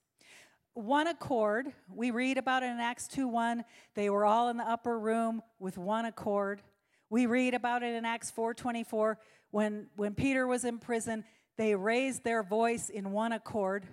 One 0.73 1.05
accord, 1.05 1.67
we 1.93 2.09
read 2.09 2.39
about 2.39 2.63
it 2.63 2.67
in 2.67 2.79
Acts 2.79 3.07
2 3.09 3.27
1. 3.27 3.63
They 3.93 4.09
were 4.09 4.25
all 4.25 4.49
in 4.49 4.57
the 4.57 4.67
upper 4.67 4.97
room 4.97 5.43
with 5.59 5.77
one 5.77 6.05
accord. 6.05 6.63
We 7.11 7.27
read 7.27 7.53
about 7.53 7.83
it 7.83 7.93
in 7.93 8.05
Acts 8.05 8.31
4:24 8.31 9.17
when 9.51 9.87
when 9.95 10.15
Peter 10.15 10.47
was 10.47 10.65
in 10.65 10.79
prison, 10.79 11.23
they 11.57 11.75
raised 11.75 12.23
their 12.23 12.43
voice 12.43 12.89
in 12.89 13.11
one 13.11 13.31
accord. 13.31 13.85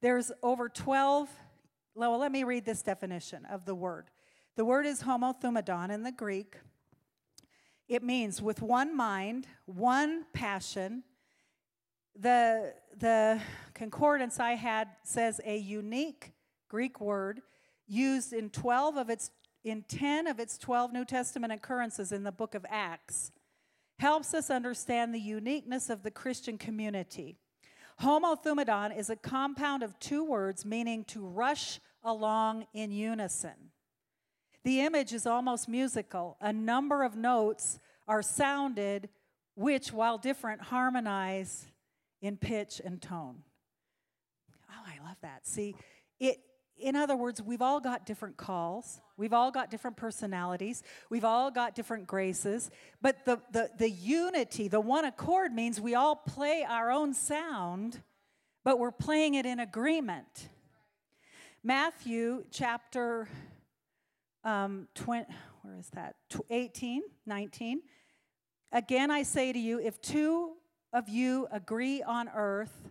There's 0.00 0.30
over 0.42 0.68
12 0.68 1.28
well, 1.96 2.18
let 2.18 2.30
me 2.30 2.44
read 2.44 2.66
this 2.66 2.82
definition 2.82 3.46
of 3.46 3.64
the 3.64 3.74
word. 3.74 4.10
The 4.56 4.66
word 4.66 4.84
is 4.84 5.02
homothumadon 5.02 5.90
in 5.90 6.02
the 6.02 6.12
Greek. 6.12 6.56
It 7.88 8.02
means 8.02 8.42
with 8.42 8.60
one 8.60 8.94
mind, 8.94 9.46
one 9.64 10.26
passion, 10.34 11.04
the, 12.14 12.74
the 12.98 13.40
concordance 13.72 14.38
I 14.38 14.56
had 14.56 14.88
says 15.04 15.40
a 15.42 15.56
unique 15.56 16.32
Greek 16.68 17.00
word 17.00 17.40
used 17.86 18.34
in 18.34 18.50
12 18.50 18.98
of 18.98 19.08
its 19.08 19.30
in 19.64 19.82
10 19.82 20.28
of 20.28 20.38
its 20.38 20.58
12 20.58 20.92
New 20.92 21.04
Testament 21.04 21.52
occurrences 21.52 22.12
in 22.12 22.22
the 22.22 22.30
book 22.30 22.54
of 22.54 22.64
Acts 22.68 23.32
helps 23.98 24.34
us 24.34 24.50
understand 24.50 25.14
the 25.14 25.20
uniqueness 25.20 25.90
of 25.90 26.02
the 26.02 26.10
Christian 26.10 26.58
community. 26.58 27.38
Homothumadon 28.00 28.96
is 28.96 29.08
a 29.08 29.16
compound 29.16 29.82
of 29.82 29.98
two 29.98 30.24
words 30.24 30.64
meaning 30.64 31.04
to 31.04 31.26
rush 31.26 31.80
along 32.04 32.66
in 32.74 32.90
unison. 32.92 33.72
The 34.64 34.80
image 34.80 35.12
is 35.12 35.26
almost 35.26 35.68
musical. 35.68 36.36
A 36.40 36.52
number 36.52 37.04
of 37.04 37.16
notes 37.16 37.78
are 38.06 38.22
sounded, 38.22 39.08
which, 39.54 39.92
while 39.92 40.18
different, 40.18 40.60
harmonize 40.60 41.66
in 42.20 42.36
pitch 42.36 42.80
and 42.84 43.00
tone. 43.00 43.42
Oh, 44.70 44.84
I 44.84 45.06
love 45.06 45.16
that. 45.22 45.46
See, 45.46 45.76
it 46.20 46.38
in 46.78 46.94
other 46.96 47.16
words, 47.16 47.42
we've 47.42 47.62
all 47.62 47.80
got 47.80 48.04
different 48.04 48.36
calls. 48.36 49.00
We've 49.16 49.32
all 49.32 49.50
got 49.50 49.70
different 49.70 49.96
personalities. 49.96 50.82
We've 51.08 51.24
all 51.24 51.50
got 51.50 51.74
different 51.74 52.06
graces. 52.06 52.70
But 53.00 53.24
the, 53.24 53.40
the, 53.50 53.70
the 53.78 53.90
unity, 53.90 54.68
the 54.68 54.80
one 54.80 55.04
accord 55.04 55.52
means 55.52 55.80
we 55.80 55.94
all 55.94 56.16
play 56.16 56.66
our 56.68 56.90
own 56.90 57.14
sound, 57.14 58.02
but 58.64 58.78
we're 58.78 58.90
playing 58.90 59.34
it 59.34 59.46
in 59.46 59.58
agreement. 59.58 60.48
Matthew 61.64 62.44
chapter 62.50 63.28
um, 64.44 64.86
20, 64.94 65.26
where 65.62 65.76
is 65.76 65.88
that? 65.94 66.16
18, 66.50 67.02
19. 67.24 67.80
Again, 68.72 69.10
I 69.10 69.22
say 69.22 69.52
to 69.52 69.58
you, 69.58 69.80
if 69.80 70.00
two 70.02 70.52
of 70.92 71.08
you 71.08 71.48
agree 71.50 72.02
on 72.02 72.28
earth 72.34 72.90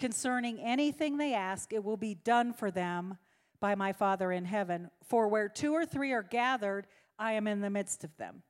concerning 0.00 0.58
anything 0.58 1.16
they 1.16 1.34
ask, 1.34 1.72
it 1.72 1.84
will 1.84 1.96
be 1.96 2.14
done 2.14 2.52
for 2.52 2.70
them 2.70 3.18
by 3.60 3.74
my 3.74 3.92
Father 3.92 4.32
in 4.32 4.46
heaven. 4.46 4.90
For 5.04 5.28
where 5.28 5.48
two 5.48 5.72
or 5.74 5.86
three 5.86 6.12
are 6.12 6.22
gathered, 6.22 6.86
I 7.18 7.32
am 7.32 7.46
in 7.46 7.60
the 7.60 7.70
midst 7.70 8.02
of 8.02 8.16
them. 8.16 8.42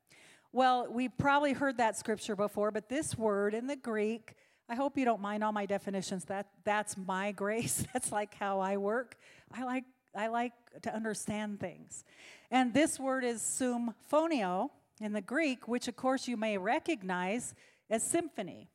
Well, 0.53 0.87
we've 0.91 1.17
probably 1.19 1.53
heard 1.53 1.77
that 1.77 1.99
scripture 1.99 2.37
before, 2.37 2.71
but 2.71 2.89
this 2.89 3.19
word 3.19 3.55
in 3.55 3.67
the 3.67 3.77
Greek, 3.77 4.35
I 4.69 4.77
hope 4.77 4.97
you 4.97 5.05
don't 5.05 5.21
mind 5.21 5.45
all 5.45 5.53
my 5.53 5.67
definitions. 5.67 6.25
That 6.25 6.47
that's 6.65 6.97
my 6.97 7.33
grace. 7.43 7.85
That's 7.93 8.11
like 8.11 8.35
how 8.35 8.61
I 8.61 8.77
work. 8.77 9.17
I 9.53 9.65
like 9.65 9.85
I 10.15 10.29
like 10.29 10.53
to 10.83 10.95
understand 10.95 11.61
things. 11.61 12.05
And 12.51 12.73
this 12.73 12.99
word 12.99 13.25
is 13.25 13.43
symphonio 13.43 14.71
in 15.01 15.13
the 15.13 15.21
Greek, 15.21 15.69
which 15.69 15.89
of 15.89 15.97
course 15.97 16.27
you 16.27 16.37
may 16.37 16.59
recognize 16.59 17.55
as 17.89 18.03
symphony 18.03 18.69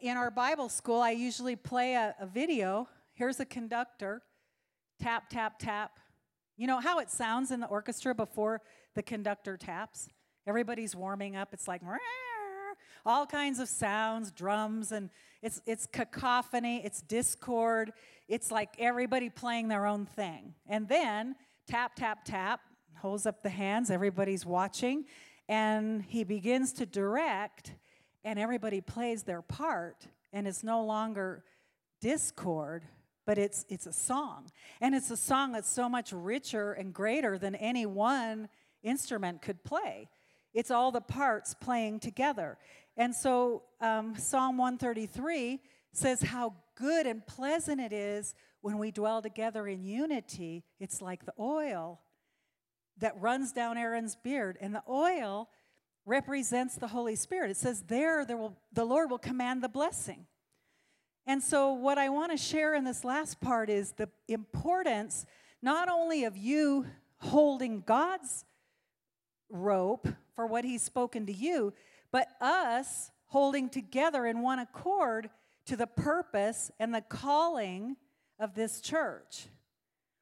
in 0.00 0.16
our 0.16 0.30
Bible 0.30 0.68
school, 0.68 1.00
I 1.00 1.10
usually 1.10 1.56
play 1.56 1.94
a, 1.94 2.14
a, 2.20 2.26
video. 2.26 2.88
Here's 3.12 3.40
a 3.40 3.44
conductor, 3.44 4.22
tap, 5.00 5.28
tap, 5.28 5.58
tap. 5.58 5.98
You 6.56 6.66
know 6.66 6.78
how 6.80 6.98
it 7.00 7.10
sounds 7.10 7.50
in 7.50 7.60
the 7.60 7.66
orchestra 7.66 8.14
before 8.14 8.60
the 8.94 9.02
conductor 9.02 9.56
taps? 9.56 10.08
Everybody's 10.46 10.94
warming 10.94 11.36
up. 11.36 11.52
It's 11.52 11.66
like 11.66 11.82
all 13.04 13.26
kinds 13.26 13.58
of 13.58 13.68
sounds, 13.68 14.30
drums, 14.30 14.92
and 14.92 15.10
it's, 15.42 15.60
it's 15.66 15.86
cacophony, 15.86 16.82
it's 16.84 17.00
discord. 17.02 17.92
It's 18.28 18.50
like 18.50 18.70
everybody 18.78 19.28
playing 19.28 19.68
their 19.68 19.86
own 19.86 20.06
thing. 20.06 20.54
And 20.68 20.88
then 20.88 21.34
tap, 21.66 21.96
tap, 21.96 22.24
tap, 22.24 22.60
holds 22.98 23.26
up 23.26 23.42
the 23.42 23.50
hands, 23.50 23.90
everybody's 23.90 24.46
watching. 24.46 25.06
and 25.48 26.04
he 26.04 26.22
begins 26.22 26.72
to 26.74 26.86
direct, 26.86 27.72
and 28.24 28.38
everybody 28.38 28.80
plays 28.80 29.22
their 29.22 29.42
part, 29.42 30.06
and 30.32 30.46
it's 30.46 30.62
no 30.62 30.84
longer 30.84 31.44
discord, 32.00 32.84
but 33.26 33.38
it's, 33.38 33.64
it's 33.68 33.86
a 33.86 33.92
song. 33.92 34.50
And 34.80 34.94
it's 34.94 35.10
a 35.10 35.16
song 35.16 35.52
that's 35.52 35.70
so 35.70 35.88
much 35.88 36.12
richer 36.12 36.72
and 36.72 36.92
greater 36.92 37.38
than 37.38 37.54
any 37.54 37.86
one 37.86 38.48
instrument 38.82 39.42
could 39.42 39.62
play. 39.64 40.08
It's 40.52 40.70
all 40.70 40.90
the 40.90 41.00
parts 41.00 41.54
playing 41.54 42.00
together. 42.00 42.58
And 42.96 43.14
so 43.14 43.62
um, 43.80 44.16
Psalm 44.16 44.58
133 44.58 45.60
says 45.92 46.22
how 46.22 46.54
good 46.76 47.06
and 47.06 47.26
pleasant 47.26 47.80
it 47.80 47.92
is 47.92 48.34
when 48.60 48.78
we 48.78 48.90
dwell 48.90 49.22
together 49.22 49.66
in 49.68 49.84
unity. 49.84 50.64
It's 50.78 51.00
like 51.00 51.24
the 51.24 51.34
oil 51.38 52.00
that 52.98 53.20
runs 53.20 53.52
down 53.52 53.78
Aaron's 53.78 54.16
beard. 54.16 54.58
And 54.60 54.74
the 54.74 54.82
oil 54.88 55.48
represents 56.10 56.74
the 56.74 56.88
Holy 56.88 57.14
Spirit. 57.14 57.52
It 57.52 57.56
says, 57.56 57.84
There, 57.86 58.24
there 58.24 58.36
will, 58.36 58.56
the 58.72 58.84
Lord 58.84 59.10
will 59.10 59.18
command 59.18 59.62
the 59.62 59.68
blessing. 59.68 60.26
And 61.26 61.42
so, 61.42 61.72
what 61.72 61.98
I 61.98 62.08
want 62.08 62.32
to 62.32 62.36
share 62.36 62.74
in 62.74 62.84
this 62.84 63.04
last 63.04 63.40
part 63.40 63.70
is 63.70 63.92
the 63.92 64.08
importance 64.26 65.24
not 65.62 65.88
only 65.88 66.24
of 66.24 66.36
you 66.36 66.86
holding 67.18 67.82
God's 67.86 68.44
rope 69.48 70.08
for 70.34 70.46
what 70.46 70.64
He's 70.64 70.82
spoken 70.82 71.26
to 71.26 71.32
you, 71.32 71.72
but 72.10 72.26
us 72.40 73.12
holding 73.26 73.70
together 73.70 74.26
in 74.26 74.42
one 74.42 74.58
accord 74.58 75.30
to 75.66 75.76
the 75.76 75.86
purpose 75.86 76.72
and 76.80 76.92
the 76.92 77.02
calling 77.02 77.96
of 78.40 78.54
this 78.54 78.80
church, 78.80 79.46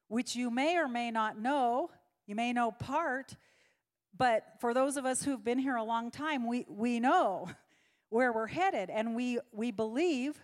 which 0.09 0.37
you 0.37 0.51
may 0.51 0.77
or 0.77 0.88
may 0.88 1.11
not 1.11 1.38
know. 1.38 1.90
You 2.27 2.35
may 2.35 2.53
know 2.53 2.72
part, 2.72 3.37
but 4.16 4.44
for 4.61 4.75
those 4.75 4.97
of 4.97 5.05
us 5.05 5.23
who've 5.23 5.42
been 5.42 5.59
here 5.59 5.77
a 5.77 5.85
long 5.85 6.11
time, 6.11 6.47
we, 6.47 6.66
we 6.68 7.01
know 7.01 7.49
where 8.09 8.33
we're 8.33 8.47
headed, 8.47 8.90
and 8.90 9.14
we, 9.14 9.38
we 9.53 9.71
believe 9.71 10.40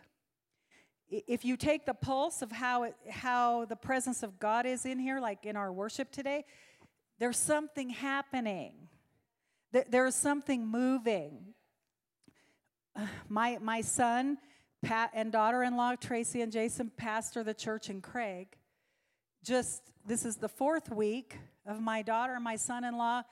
if 1.10 1.44
you 1.44 1.56
take 1.56 1.86
the 1.86 1.94
pulse 1.94 2.42
of 2.42 2.50
how, 2.50 2.84
it, 2.84 2.94
how 3.10 3.64
the 3.66 3.76
presence 3.76 4.22
of 4.22 4.38
God 4.38 4.66
is 4.66 4.84
in 4.84 4.98
here, 4.98 5.20
like 5.20 5.46
in 5.46 5.56
our 5.56 5.72
worship 5.72 6.10
today, 6.10 6.44
there's 7.18 7.38
something 7.38 7.90
happening. 7.90 8.72
There's 9.90 10.14
something 10.14 10.66
moving. 10.66 11.54
My, 13.28 13.58
my 13.60 13.80
son 13.80 14.38
Pat, 14.84 15.10
and 15.14 15.32
daughter 15.32 15.62
in 15.62 15.76
law, 15.76 15.96
Tracy 15.96 16.42
and 16.42 16.52
Jason, 16.52 16.90
pastor 16.96 17.42
the 17.42 17.54
church 17.54 17.88
in 17.88 18.02
Craig. 18.02 18.48
Just 19.42 19.82
this 20.06 20.24
is 20.24 20.36
the 20.36 20.48
fourth 20.48 20.90
week 20.90 21.38
of 21.66 21.80
my 21.80 22.02
daughter 22.02 22.34
and 22.34 22.44
my 22.44 22.56
son 22.56 22.84
in 22.84 22.96
law 22.96 23.22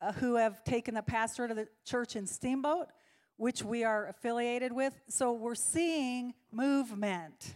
uh, 0.00 0.12
who 0.12 0.36
have 0.36 0.62
taken 0.64 0.94
the 0.94 1.02
pastorate 1.02 1.50
of 1.50 1.56
the 1.56 1.68
church 1.84 2.16
in 2.16 2.26
Steamboat 2.26 2.88
which 3.36 3.62
we 3.62 3.84
are 3.84 4.08
affiliated 4.08 4.72
with. 4.72 4.94
So 5.08 5.32
we're 5.32 5.54
seeing 5.54 6.34
movement. 6.50 7.54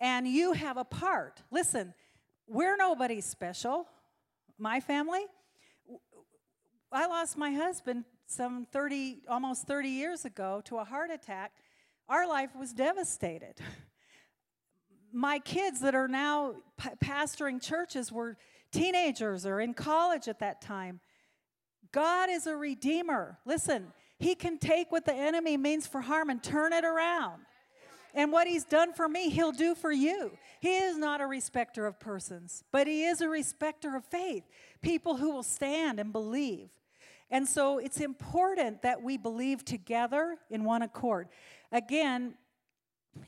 And 0.00 0.26
you 0.26 0.52
have 0.52 0.76
a 0.76 0.84
part. 0.84 1.42
Listen, 1.50 1.94
we're 2.46 2.76
nobody 2.76 3.20
special. 3.20 3.86
My 4.58 4.80
family, 4.80 5.24
I 6.90 7.06
lost 7.06 7.38
my 7.38 7.52
husband 7.52 8.04
some 8.26 8.66
30, 8.72 9.22
almost 9.28 9.66
30 9.66 9.88
years 9.88 10.24
ago 10.24 10.62
to 10.66 10.78
a 10.78 10.84
heart 10.84 11.10
attack. 11.10 11.52
Our 12.08 12.26
life 12.28 12.50
was 12.58 12.72
devastated. 12.72 13.54
My 15.14 15.38
kids 15.40 15.80
that 15.80 15.94
are 15.94 16.08
now 16.08 16.54
pastoring 17.04 17.62
churches 17.62 18.10
were 18.10 18.38
teenagers 18.72 19.46
or 19.46 19.60
in 19.60 19.74
college 19.74 20.28
at 20.28 20.40
that 20.40 20.60
time. 20.60 21.00
God 21.92 22.30
is 22.30 22.46
a 22.46 22.56
redeemer. 22.56 23.38
Listen, 23.44 23.92
he 24.18 24.34
can 24.34 24.58
take 24.58 24.90
what 24.90 25.04
the 25.04 25.14
enemy 25.14 25.56
means 25.56 25.86
for 25.86 26.00
harm 26.00 26.30
and 26.30 26.42
turn 26.42 26.72
it 26.72 26.84
around. 26.84 27.42
And 28.14 28.30
what 28.30 28.46
he's 28.46 28.64
done 28.64 28.92
for 28.92 29.08
me, 29.08 29.30
he'll 29.30 29.52
do 29.52 29.74
for 29.74 29.90
you. 29.90 30.32
He 30.60 30.76
is 30.76 30.98
not 30.98 31.20
a 31.20 31.26
respecter 31.26 31.86
of 31.86 31.98
persons, 31.98 32.62
but 32.70 32.86
he 32.86 33.04
is 33.04 33.20
a 33.20 33.28
respecter 33.28 33.96
of 33.96 34.04
faith, 34.04 34.44
people 34.82 35.16
who 35.16 35.30
will 35.30 35.42
stand 35.42 35.98
and 35.98 36.12
believe. 36.12 36.68
And 37.30 37.48
so 37.48 37.78
it's 37.78 38.00
important 38.00 38.82
that 38.82 39.02
we 39.02 39.16
believe 39.16 39.64
together 39.64 40.36
in 40.50 40.64
one 40.64 40.82
accord. 40.82 41.28
Again, 41.72 42.34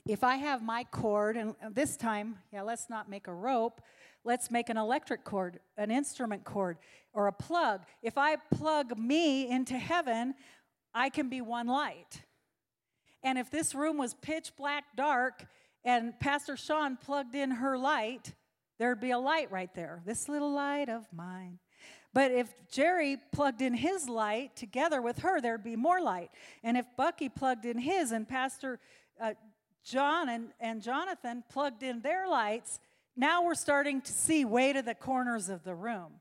if 0.06 0.22
I 0.22 0.36
have 0.36 0.62
my 0.62 0.84
cord, 0.84 1.36
and 1.36 1.54
this 1.72 1.96
time, 1.96 2.36
yeah, 2.52 2.62
let's 2.62 2.90
not 2.90 3.08
make 3.08 3.26
a 3.26 3.34
rope, 3.34 3.80
let's 4.24 4.50
make 4.50 4.68
an 4.68 4.76
electric 4.76 5.24
cord, 5.24 5.60
an 5.76 5.90
instrument 5.90 6.44
cord, 6.44 6.78
or 7.12 7.26
a 7.26 7.32
plug. 7.32 7.82
If 8.02 8.18
I 8.18 8.36
plug 8.36 8.98
me 8.98 9.48
into 9.48 9.78
heaven, 9.78 10.34
I 10.94 11.10
can 11.10 11.28
be 11.28 11.40
one 11.40 11.66
light. 11.66 12.22
And 13.22 13.38
if 13.38 13.50
this 13.50 13.74
room 13.74 13.96
was 13.96 14.14
pitch 14.14 14.52
black 14.56 14.84
dark 14.96 15.46
and 15.84 16.18
Pastor 16.20 16.56
Sean 16.56 16.96
plugged 16.96 17.34
in 17.34 17.50
her 17.50 17.76
light, 17.78 18.34
there'd 18.78 19.00
be 19.00 19.10
a 19.10 19.18
light 19.18 19.50
right 19.50 19.72
there. 19.74 20.02
This 20.04 20.28
little 20.28 20.52
light 20.52 20.88
of 20.88 21.06
mine. 21.12 21.58
But 22.12 22.30
if 22.30 22.54
Jerry 22.70 23.18
plugged 23.32 23.60
in 23.60 23.74
his 23.74 24.08
light 24.08 24.54
together 24.54 25.02
with 25.02 25.18
her, 25.18 25.40
there'd 25.40 25.64
be 25.64 25.74
more 25.74 26.00
light. 26.00 26.30
And 26.62 26.76
if 26.76 26.86
Bucky 26.96 27.28
plugged 27.28 27.64
in 27.64 27.78
his 27.78 28.12
and 28.12 28.28
Pastor 28.28 28.78
uh, 29.20 29.32
John 29.84 30.28
and, 30.28 30.48
and 30.60 30.80
Jonathan 30.80 31.42
plugged 31.50 31.82
in 31.82 32.00
their 32.00 32.28
lights, 32.28 32.78
now 33.16 33.44
we're 33.44 33.54
starting 33.54 34.00
to 34.02 34.12
see 34.12 34.44
way 34.44 34.72
to 34.72 34.82
the 34.82 34.94
corners 34.94 35.48
of 35.48 35.64
the 35.64 35.74
room. 35.74 36.20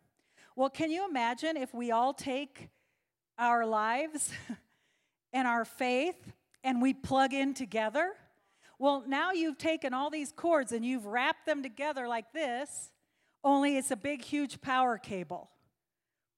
Well, 0.55 0.69
can 0.69 0.91
you 0.91 1.07
imagine 1.07 1.57
if 1.57 1.73
we 1.73 1.91
all 1.91 2.13
take 2.13 2.69
our 3.37 3.65
lives 3.65 4.31
and 5.33 5.47
our 5.47 5.65
faith 5.65 6.31
and 6.63 6.81
we 6.81 6.93
plug 6.93 7.33
in 7.33 7.53
together. 7.53 8.13
Well, 8.79 9.03
now 9.07 9.31
you've 9.31 9.57
taken 9.57 9.93
all 9.93 10.09
these 10.09 10.31
cords 10.31 10.71
and 10.71 10.85
you've 10.85 11.05
wrapped 11.05 11.45
them 11.45 11.63
together 11.63 12.07
like 12.07 12.31
this, 12.33 12.91
only 13.43 13.77
it's 13.77 13.91
a 13.91 13.95
big, 13.95 14.23
huge 14.23 14.61
power 14.61 14.97
cable. 14.97 15.49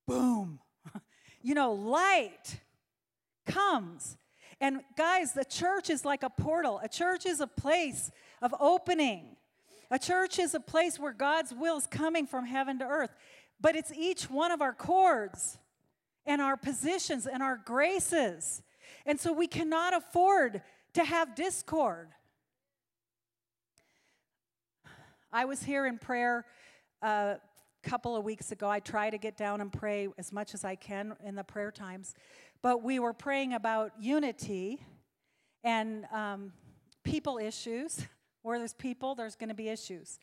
Boom. 0.08 0.60
You 1.42 1.54
know, 1.54 1.74
light 1.74 2.60
comes. 3.46 4.18
And 4.60 4.82
guys, 4.98 5.34
the 5.34 5.46
church 5.46 5.92
is 5.92 6.04
like 6.04 6.24
a 6.24 6.30
portal. 6.32 6.82
A 6.82 6.90
church 6.90 7.28
is 7.28 7.40
a 7.40 7.46
place 7.46 8.10
of 8.42 8.56
opening. 8.60 9.36
A 9.92 10.00
church 10.00 10.40
is 10.40 10.54
a 10.54 10.60
place 10.60 11.00
where 11.00 11.14
God's 11.14 11.54
will 11.54 11.78
is 11.78 11.88
coming 11.88 12.26
from 12.26 12.46
heaven 12.46 12.80
to 12.80 12.86
earth. 12.86 13.12
But 13.62 13.76
it's 13.76 13.92
each 13.94 14.30
one 14.30 14.52
of 14.52 14.62
our 14.62 14.74
cords 14.74 15.58
and 16.26 16.42
our 16.42 16.58
positions 16.58 17.28
and 17.28 17.42
our 17.44 17.58
graces. 17.58 18.62
And 19.06 19.20
so 19.20 19.32
we 19.32 19.48
cannot 19.48 19.96
afford 19.96 20.62
to 20.94 21.04
have 21.04 21.36
discord. 21.36 22.10
I 25.32 25.46
was 25.46 25.62
here 25.62 25.86
in 25.86 25.98
prayer 25.98 26.46
a 27.02 27.38
couple 27.84 28.16
of 28.16 28.24
weeks 28.24 28.52
ago. 28.52 28.70
I 28.70 28.80
try 28.80 29.10
to 29.10 29.18
get 29.18 29.38
down 29.38 29.62
and 29.62 29.72
pray 29.72 30.08
as 30.18 30.32
much 30.32 30.54
as 30.54 30.64
I 30.64 30.76
can 30.76 31.16
in 31.24 31.36
the 31.36 31.44
prayer 31.44 31.72
times. 31.72 32.16
But 32.62 32.82
we 32.82 33.00
were 33.00 33.14
praying 33.14 33.54
about 33.54 33.92
unity 34.00 34.82
and 35.64 36.06
um, 36.12 36.54
people 37.04 37.38
issues. 37.38 38.06
Where 38.46 38.60
there's 38.60 38.76
people, 38.76 39.16
there's 39.16 39.36
going 39.36 39.50
to 39.50 39.56
be 39.56 39.70
issues. 39.70 40.20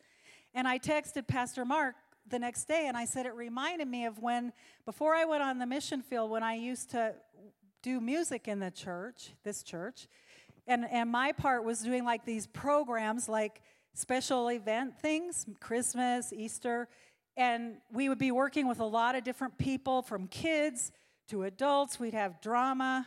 And 0.53 0.65
I 0.65 0.79
texted 0.79 1.27
Pastor 1.27 1.65
Mark 1.65 1.95
the 2.25 2.39
next 2.39 2.69
day 2.69 2.85
and 2.87 2.95
I 2.95 3.03
said 3.03 3.25
it 3.25 3.35
reminded 3.35 3.89
me 3.89 4.05
of 4.05 4.17
when, 4.19 4.53
before 4.85 5.13
I 5.13 5.25
went 5.25 5.43
on 5.43 5.59
the 5.59 5.65
mission 5.65 6.01
field, 6.01 6.31
when 6.31 6.41
I 6.41 6.53
used 6.53 6.91
to 6.91 7.15
do 7.81 7.99
music 7.99 8.47
in 8.47 8.59
the 8.59 8.71
church, 8.71 9.31
this 9.43 9.61
church. 9.61 10.07
And, 10.67 10.85
and 10.89 11.11
my 11.11 11.33
part 11.33 11.65
was 11.65 11.81
doing 11.81 12.05
like 12.05 12.23
these 12.23 12.47
programs, 12.47 13.27
like 13.27 13.61
special 13.93 14.47
event 14.47 14.97
things, 15.01 15.45
Christmas, 15.59 16.31
Easter. 16.31 16.87
And 17.35 17.75
we 17.91 18.07
would 18.07 18.19
be 18.19 18.31
working 18.31 18.69
with 18.69 18.79
a 18.79 18.85
lot 18.85 19.15
of 19.15 19.25
different 19.25 19.57
people 19.57 20.01
from 20.01 20.29
kids 20.29 20.93
to 21.27 21.43
adults. 21.43 21.99
We'd 21.99 22.13
have 22.13 22.39
drama. 22.39 23.05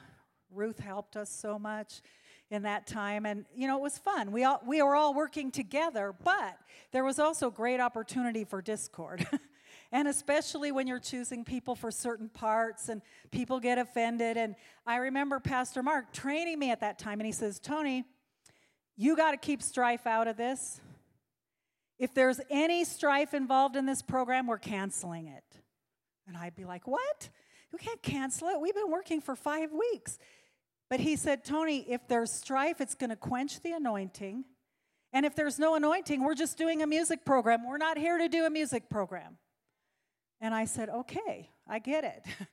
Ruth 0.51 0.79
helped 0.79 1.17
us 1.17 1.31
so 1.31 1.59
much 1.59 2.03
in 2.51 2.63
that 2.63 2.87
time 2.87 3.27
and 3.27 3.45
you 3.55 3.67
know 3.67 3.77
it 3.77 3.83
was 3.83 3.99
fun. 3.99 4.31
We 4.33 4.45
all 4.45 4.63
we 4.67 4.83
were 4.83 4.95
all 4.95 5.15
working 5.15 5.51
together 5.51 6.15
but 6.25 6.59
there 6.93 7.05
was 7.05 7.19
also 7.19 7.51
great 7.51 7.81
opportunity 7.81 8.45
for 8.45 8.63
discord. 8.63 9.27
And 9.93 10.09
especially 10.09 10.73
when 10.73 10.89
you're 10.89 10.99
choosing 10.99 11.45
people 11.45 11.77
for 11.77 11.93
certain 11.93 12.29
parts 12.29 12.89
and 12.89 13.03
people 13.31 13.61
get 13.61 13.79
offended. 13.79 14.37
And 14.37 14.57
i 14.87 14.97
remember 14.97 15.39
pastor 15.39 15.83
mark 15.83 16.13
training 16.13 16.59
me 16.59 16.71
at 16.71 16.81
that 16.81 16.99
time 16.99 17.21
and 17.21 17.27
he 17.27 17.33
says 17.33 17.59
Toni 17.59 18.05
you 18.97 19.17
got 19.17 19.33
to 19.33 19.37
keep 19.37 19.63
strife 19.63 20.07
out 20.07 20.27
of 20.27 20.39
this. 20.39 20.81
If 21.99 22.15
there's 22.15 22.41
any 22.51 22.85
strife 22.85 23.35
involved 23.35 23.77
in 23.77 23.87
this 23.87 24.03
program 24.03 24.47
we're 24.47 24.59
canceling 24.59 25.29
it. 25.29 25.45
And 26.27 26.37
i'd 26.37 26.57
be 26.57 26.65
like 26.65 26.87
what? 26.87 27.29
We 27.73 27.79
can't 27.79 28.03
cancel 28.03 28.49
it? 28.49 28.61
We've 28.61 28.75
been 28.75 28.91
working 28.91 29.21
for 29.21 29.37
five 29.37 29.71
weeks 29.73 30.19
but 30.89 31.01
he 31.01 31.17
said, 31.17 31.45
Toni, 31.45 31.85
if 31.89 32.07
there's 32.09 32.33
strife, 32.33 32.81
it's 32.81 32.95
going 32.95 33.11
to 33.11 33.17
quench 33.17 33.61
the 33.61 33.73
anointing. 33.73 34.45
And 35.13 35.27
if 35.27 35.35
there's 35.35 35.59
no 35.59 35.75
anointing, 35.75 36.23
we're 36.23 36.35
just 36.35 36.59
doing 36.59 36.83
a 36.83 36.87
music 36.87 37.25
program. 37.25 37.67
We're 37.67 37.79
not 37.79 37.99
here 37.99 38.19
to 38.19 38.29
do 38.29 38.45
a 38.45 38.51
music 38.51 38.89
program. 38.89 39.39
And 40.41 40.55
I 40.55 40.67
said, 40.67 40.89
okay, 40.89 41.51
I 41.67 41.79
get 41.79 42.05
it. 42.05 42.25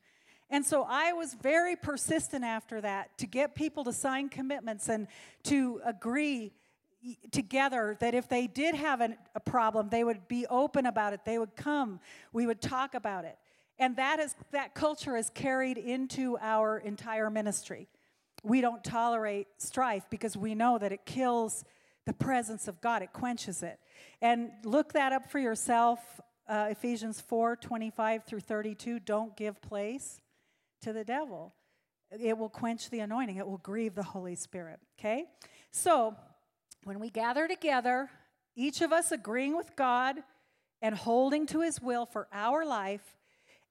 And 0.53 0.63
so 0.63 0.85
I 0.87 1.13
was 1.13 1.33
very 1.33 1.75
persistent 1.75 2.43
after 2.43 2.79
that 2.81 3.17
to 3.17 3.25
get 3.25 3.55
people 3.55 3.83
to 3.85 3.91
sign 3.91 4.29
commitments 4.29 4.87
and 4.87 5.07
to 5.45 5.81
agree 5.83 6.53
together 7.31 7.97
that 7.99 8.13
if 8.13 8.29
they 8.29 8.45
did 8.45 8.75
have 8.75 9.01
an, 9.01 9.17
a 9.33 9.39
problem, 9.39 9.89
they 9.89 10.03
would 10.03 10.27
be 10.27 10.45
open 10.45 10.85
about 10.85 11.13
it. 11.13 11.21
They 11.25 11.39
would 11.39 11.55
come. 11.55 11.99
We 12.31 12.45
would 12.45 12.61
talk 12.61 12.93
about 12.93 13.25
it. 13.25 13.35
And 13.79 13.95
that 13.95 14.19
is 14.19 14.35
that 14.51 14.75
culture 14.75 15.17
is 15.17 15.31
carried 15.31 15.79
into 15.79 16.37
our 16.39 16.77
entire 16.77 17.31
ministry. 17.31 17.87
We 18.43 18.61
don't 18.61 18.83
tolerate 18.83 19.47
strife 19.57 20.03
because 20.09 20.35
we 20.35 20.53
know 20.53 20.77
that 20.77 20.91
it 20.91 21.05
kills 21.05 21.63
the 22.05 22.13
presence 22.13 22.67
of 22.67 22.81
God. 22.81 23.01
It 23.01 23.13
quenches 23.13 23.63
it. 23.63 23.79
And 24.21 24.51
look 24.63 24.93
that 24.93 25.13
up 25.13 25.31
for 25.31 25.39
yourself. 25.39 25.99
Uh, 26.47 26.67
Ephesians 26.71 27.21
4 27.21 27.55
25 27.55 28.25
through 28.25 28.41
32. 28.41 28.99
Don't 28.99 29.35
give 29.37 29.61
place 29.61 30.21
to 30.81 30.91
the 30.91 31.05
devil. 31.05 31.53
It 32.11 32.37
will 32.37 32.49
quench 32.49 32.89
the 32.89 32.99
anointing, 32.99 33.37
it 33.37 33.47
will 33.47 33.57
grieve 33.57 33.95
the 33.95 34.03
Holy 34.03 34.35
Spirit. 34.35 34.79
Okay? 34.99 35.25
So, 35.71 36.15
when 36.83 36.99
we 36.99 37.09
gather 37.09 37.47
together, 37.47 38.09
each 38.55 38.81
of 38.81 38.91
us 38.91 39.11
agreeing 39.11 39.55
with 39.55 39.75
God 39.75 40.17
and 40.81 40.93
holding 40.93 41.47
to 41.47 41.61
his 41.61 41.81
will 41.81 42.05
for 42.05 42.27
our 42.31 42.65
life, 42.65 43.15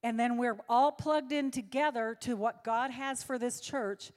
and 0.03 0.19
then 0.19 0.39
we're 0.39 0.59
all 0.69 0.91
plugged 0.91 1.31
in 1.31 1.51
together 1.51 2.17
to 2.23 2.35
what 2.35 2.65
God 2.65 2.91
has 2.91 3.23
for 3.23 3.39
this 3.39 3.61
church. 3.61 4.11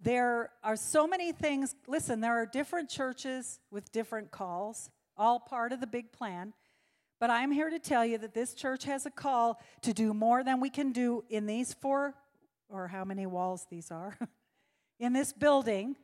There 0.00 0.50
are 0.62 0.76
so 0.76 1.06
many 1.06 1.32
things. 1.32 1.74
Listen, 1.86 2.20
there 2.20 2.34
are 2.34 2.46
different 2.46 2.88
churches 2.88 3.60
with 3.70 3.90
different 3.92 4.30
calls, 4.30 4.90
all 5.16 5.40
part 5.40 5.72
of 5.72 5.80
the 5.80 5.86
big 5.86 6.12
plan. 6.12 6.52
But 7.18 7.30
I'm 7.30 7.50
here 7.50 7.70
to 7.70 7.78
tell 7.78 8.04
you 8.04 8.18
that 8.18 8.34
this 8.34 8.52
church 8.52 8.84
has 8.84 9.06
a 9.06 9.10
call 9.10 9.60
to 9.82 9.94
do 9.94 10.12
more 10.12 10.44
than 10.44 10.60
we 10.60 10.68
can 10.68 10.92
do 10.92 11.24
in 11.30 11.46
these 11.46 11.72
four, 11.72 12.14
or 12.68 12.88
how 12.88 13.04
many 13.04 13.26
walls 13.26 13.66
these 13.70 13.90
are, 13.90 14.18
in 15.00 15.12
this 15.12 15.32
building. 15.32 15.96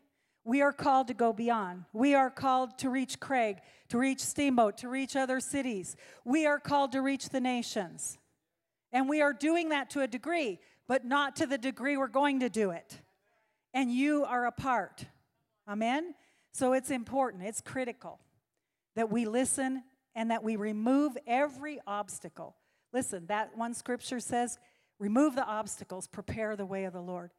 We 0.45 0.63
are 0.63 0.73
called 0.73 1.09
to 1.09 1.15
go 1.15 1.33
beyond. 1.33 1.85
We 1.93 2.15
are 2.15 2.31
called 2.31 2.79
to 2.79 2.91
reach 2.91 3.21
Craig, 3.21 3.59
to 3.91 3.99
reach 3.99 4.21
Steamboat, 4.21 4.79
to 4.79 4.89
reach 4.89 5.15
other 5.15 5.39
cities. 5.39 5.97
We 6.25 6.47
are 6.47 6.59
called 6.59 6.93
to 6.93 7.03
reach 7.03 7.29
the 7.29 7.41
nations. 7.41 8.19
And 8.91 9.09
we 9.09 9.21
are 9.21 9.33
doing 9.33 9.69
that 9.69 9.91
to 9.91 10.01
a 10.01 10.09
degree, 10.09 10.59
but 10.89 11.05
not 11.05 11.37
to 11.37 11.47
the 11.47 11.59
degree 11.59 11.97
we're 11.97 12.09
going 12.09 12.41
to 12.41 12.49
do 12.49 12.71
it. 12.71 13.01
And 13.75 13.91
you 13.91 14.25
are 14.25 14.47
a 14.47 14.53
part. 14.53 15.07
Amen? 15.69 16.15
So 16.53 16.75
it's 16.75 16.91
important, 16.91 17.45
it's 17.45 17.61
critical 17.61 18.21
that 18.95 19.11
we 19.11 19.25
listen 19.25 19.85
and 20.15 20.31
that 20.31 20.43
we 20.43 20.57
remove 20.57 21.17
every 21.27 21.81
obstacle. 21.87 22.57
Listen, 22.93 23.27
that 23.27 23.57
one 23.57 23.73
scripture 23.73 24.21
says, 24.21 24.59
remove 24.99 25.35
the 25.35 25.47
obstacles, 25.47 26.07
prepare 26.07 26.57
the 26.57 26.67
way 26.67 26.85
of 26.85 26.93
the 26.93 27.01
Lord. 27.01 27.31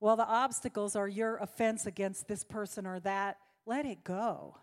Well, 0.00 0.16
the 0.16 0.26
obstacles 0.26 0.96
are 0.96 1.06
your 1.06 1.36
offense 1.36 1.86
against 1.86 2.28
this 2.28 2.44
person 2.44 2.86
or 2.86 2.98
that. 3.00 3.36
Let 3.66 3.84
it 3.84 4.02
go 4.02 4.56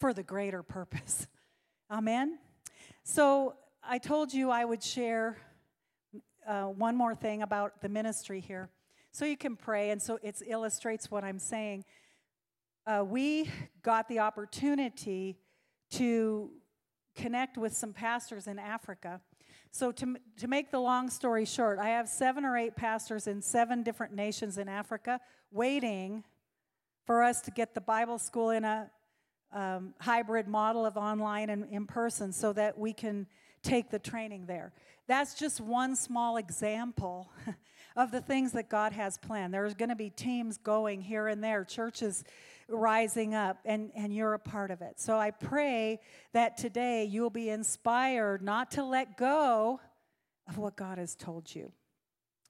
for 0.00 0.12
the 0.12 0.22
greater 0.22 0.62
purpose. 0.62 1.26
Amen? 1.90 2.38
So 3.04 3.54
I 3.84 3.98
told 3.98 4.32
you 4.32 4.50
I 4.50 4.64
would 4.64 4.82
share 4.82 5.36
uh, 6.46 6.64
one 6.64 6.96
more 6.96 7.14
thing 7.14 7.42
about 7.42 7.80
the 7.82 7.88
ministry 7.88 8.40
here. 8.40 8.70
So 9.16 9.24
you 9.24 9.38
can 9.38 9.56
pray, 9.56 9.88
and 9.92 10.02
so 10.02 10.18
it 10.22 10.42
illustrates 10.46 11.10
what 11.10 11.24
I'm 11.24 11.38
saying. 11.38 11.86
Uh, 12.86 13.02
we 13.02 13.50
got 13.82 14.10
the 14.10 14.18
opportunity 14.18 15.38
to 15.92 16.50
connect 17.14 17.56
with 17.56 17.74
some 17.74 17.94
pastors 17.94 18.46
in 18.46 18.58
Africa. 18.58 19.22
So, 19.70 19.90
to, 19.90 20.16
to 20.36 20.48
make 20.48 20.70
the 20.70 20.80
long 20.80 21.08
story 21.08 21.46
short, 21.46 21.78
I 21.78 21.88
have 21.88 22.10
seven 22.10 22.44
or 22.44 22.58
eight 22.58 22.76
pastors 22.76 23.26
in 23.26 23.40
seven 23.40 23.82
different 23.82 24.12
nations 24.12 24.58
in 24.58 24.68
Africa 24.68 25.18
waiting 25.50 26.22
for 27.06 27.22
us 27.22 27.40
to 27.40 27.50
get 27.50 27.74
the 27.74 27.80
Bible 27.80 28.18
school 28.18 28.50
in 28.50 28.64
a 28.64 28.90
um, 29.50 29.94
hybrid 29.98 30.46
model 30.46 30.84
of 30.84 30.98
online 30.98 31.48
and 31.48 31.64
in 31.70 31.86
person 31.86 32.34
so 32.34 32.52
that 32.52 32.76
we 32.76 32.92
can 32.92 33.26
take 33.62 33.90
the 33.90 33.98
training 33.98 34.44
there. 34.44 34.74
That's 35.08 35.32
just 35.32 35.58
one 35.58 35.96
small 35.96 36.36
example 36.36 37.30
of 37.96 38.10
the 38.10 38.20
things 38.20 38.52
that 38.52 38.68
God 38.68 38.92
has 38.92 39.16
planned. 39.16 39.54
There's 39.54 39.74
going 39.74 39.88
to 39.88 39.96
be 39.96 40.10
teams 40.10 40.58
going 40.58 41.00
here 41.00 41.28
and 41.28 41.42
there, 41.42 41.64
churches 41.64 42.24
rising 42.68 43.34
up, 43.34 43.58
and, 43.64 43.90
and 43.96 44.14
you're 44.14 44.34
a 44.34 44.38
part 44.38 44.70
of 44.70 44.82
it. 44.82 45.00
So 45.00 45.18
I 45.18 45.30
pray 45.30 46.00
that 46.32 46.56
today 46.56 47.04
you'll 47.04 47.30
be 47.30 47.48
inspired 47.48 48.42
not 48.42 48.72
to 48.72 48.84
let 48.84 49.16
go 49.16 49.80
of 50.48 50.58
what 50.58 50.76
God 50.76 50.98
has 50.98 51.14
told 51.14 51.54
you 51.54 51.72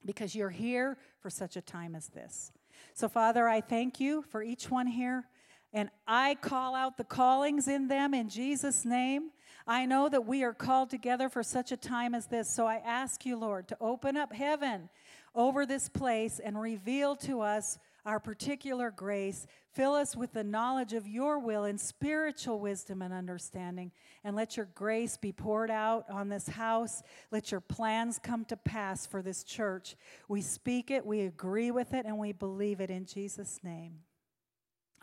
because 0.05 0.35
you're 0.35 0.49
here 0.49 0.97
for 1.21 1.29
such 1.29 1.55
a 1.55 1.61
time 1.61 1.95
as 1.95 2.07
this. 2.07 2.51
So, 2.93 3.07
Father, 3.07 3.47
I 3.47 3.61
thank 3.61 3.99
you 3.99 4.23
for 4.23 4.43
each 4.43 4.69
one 4.69 4.87
here, 4.87 5.25
and 5.73 5.89
I 6.07 6.35
call 6.35 6.75
out 6.75 6.97
the 6.97 7.03
callings 7.03 7.67
in 7.67 7.87
them 7.87 8.13
in 8.13 8.29
Jesus' 8.29 8.85
name. 8.85 9.31
I 9.67 9.85
know 9.85 10.07
that 10.07 10.25
we 10.25 10.43
are 10.43 10.53
called 10.53 10.89
together 10.89 11.27
for 11.27 11.43
such 11.43 11.73
a 11.73 11.77
time 11.77 12.15
as 12.15 12.27
this. 12.27 12.49
So 12.49 12.65
I 12.65 12.75
ask 12.85 13.25
you, 13.25 13.35
Lord, 13.35 13.67
to 13.67 13.77
open 13.81 14.15
up 14.15 14.31
heaven 14.31 14.89
over 15.37 15.65
this 15.65 15.87
place 15.87 16.39
and 16.43 16.59
reveal 16.59 17.15
to 17.15 17.41
us 17.41 17.77
our 18.07 18.19
particular 18.19 18.89
grace. 18.89 19.45
Fill 19.73 19.93
us 19.93 20.15
with 20.15 20.33
the 20.33 20.43
knowledge 20.43 20.93
of 20.93 21.07
your 21.07 21.39
will 21.39 21.65
and 21.65 21.79
spiritual 21.79 22.59
wisdom 22.59 23.01
and 23.01 23.13
understanding. 23.13 23.91
And 24.23 24.35
let 24.35 24.57
your 24.57 24.69
grace 24.73 25.17
be 25.17 25.31
poured 25.31 25.69
out 25.69 26.05
on 26.09 26.29
this 26.29 26.47
house. 26.47 27.03
Let 27.31 27.51
your 27.51 27.59
plans 27.59 28.17
come 28.17 28.45
to 28.45 28.57
pass 28.57 29.05
for 29.05 29.21
this 29.21 29.43
church. 29.43 29.95
We 30.27 30.41
speak 30.41 30.89
it, 30.89 31.05
we 31.05 31.21
agree 31.21 31.69
with 31.69 31.93
it, 31.93 32.05
and 32.05 32.17
we 32.17 32.31
believe 32.31 32.79
it 32.79 32.89
in 32.89 33.05
Jesus' 33.05 33.59
name. 33.61 33.99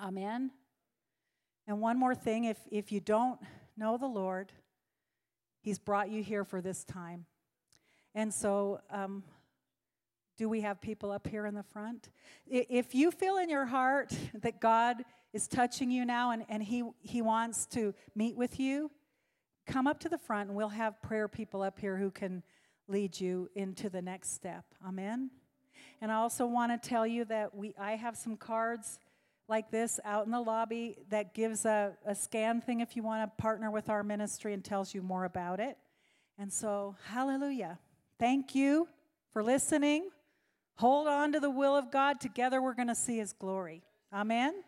Amen. 0.01 0.51
And 1.67 1.81
one 1.81 1.99
more 1.99 2.15
thing 2.15 2.45
if, 2.45 2.59
if 2.71 2.91
you 2.91 3.01
don't 3.01 3.39
know 3.77 3.97
the 3.97 4.07
Lord, 4.07 4.51
He's 5.61 5.79
brought 5.79 6.11
you 6.11 6.23
here 6.23 6.45
for 6.45 6.61
this 6.61 6.85
time. 6.85 7.27
And 8.15 8.33
so, 8.33 8.81
um, 8.91 9.25
do 10.37 10.49
we 10.49 10.61
have 10.63 10.81
people 10.81 11.11
up 11.11 11.27
here 11.27 11.47
in 11.47 11.55
the 11.55 11.63
front? 11.63 12.11
If 12.47 12.95
you 12.95 13.11
feel 13.11 13.37
in 13.37 13.49
your 13.49 13.67
heart 13.67 14.13
that 14.35 14.61
God 14.61 15.05
is 15.33 15.49
touching 15.49 15.91
you 15.91 16.05
now 16.05 16.33
and, 16.33 16.45
and 16.49 16.63
he, 16.63 16.85
he 17.01 17.23
wants 17.23 17.67
to 17.67 17.95
meet 18.15 18.37
with 18.37 18.59
you, 18.59 18.91
come 19.67 19.87
up 19.87 20.01
to 20.01 20.09
the 20.09 20.19
front 20.19 20.49
and 20.49 20.57
we'll 20.57 20.69
have 20.69 21.01
prayer 21.03 21.29
people 21.29 21.63
up 21.63 21.79
here 21.79 21.97
who 21.97 22.11
can 22.11 22.43
lead 22.89 23.19
you 23.19 23.49
into 23.55 23.89
the 23.89 24.03
next 24.03 24.33
step. 24.35 24.65
Amen. 24.87 25.31
And 26.01 26.13
I 26.13 26.17
also 26.17 26.47
want 26.47 26.71
to 26.83 26.89
tell 26.89 27.07
you 27.07 27.25
that 27.27 27.55
we 27.55 27.75
I 27.79 27.93
have 27.93 28.17
some 28.17 28.37
cards 28.37 28.99
like 29.49 29.71
this 29.71 30.01
out 30.05 30.27
in 30.27 30.33
the 30.33 30.41
lobby 30.41 30.97
that 31.11 31.35
gives 31.35 31.65
a, 31.65 31.93
a 32.07 32.15
scan 32.15 32.61
thing 32.61 32.81
if 32.81 32.97
you 32.97 33.03
want 33.03 33.23
to 33.23 33.43
partner 33.43 33.71
with 33.71 33.89
our 33.89 34.03
ministry 34.03 34.53
and 34.53 34.65
tells 34.65 34.95
you 34.95 35.03
more 35.03 35.25
about 35.25 35.61
it. 35.61 35.77
And 36.39 36.53
so, 36.53 36.97
hallelujah. 37.09 37.79
Thank 38.19 38.55
you 38.55 38.89
for 39.33 39.43
listening. 39.43 40.09
Hold 40.77 41.07
on 41.07 41.33
to 41.33 41.41
the 41.41 41.51
will 41.51 41.77
of 41.77 41.91
God. 41.91 42.21
Together 42.21 42.61
we're 42.61 42.75
going 42.75 42.89
to 42.89 42.95
see 42.95 43.19
his 43.19 43.33
glory. 43.33 43.83
Amen. 44.13 44.65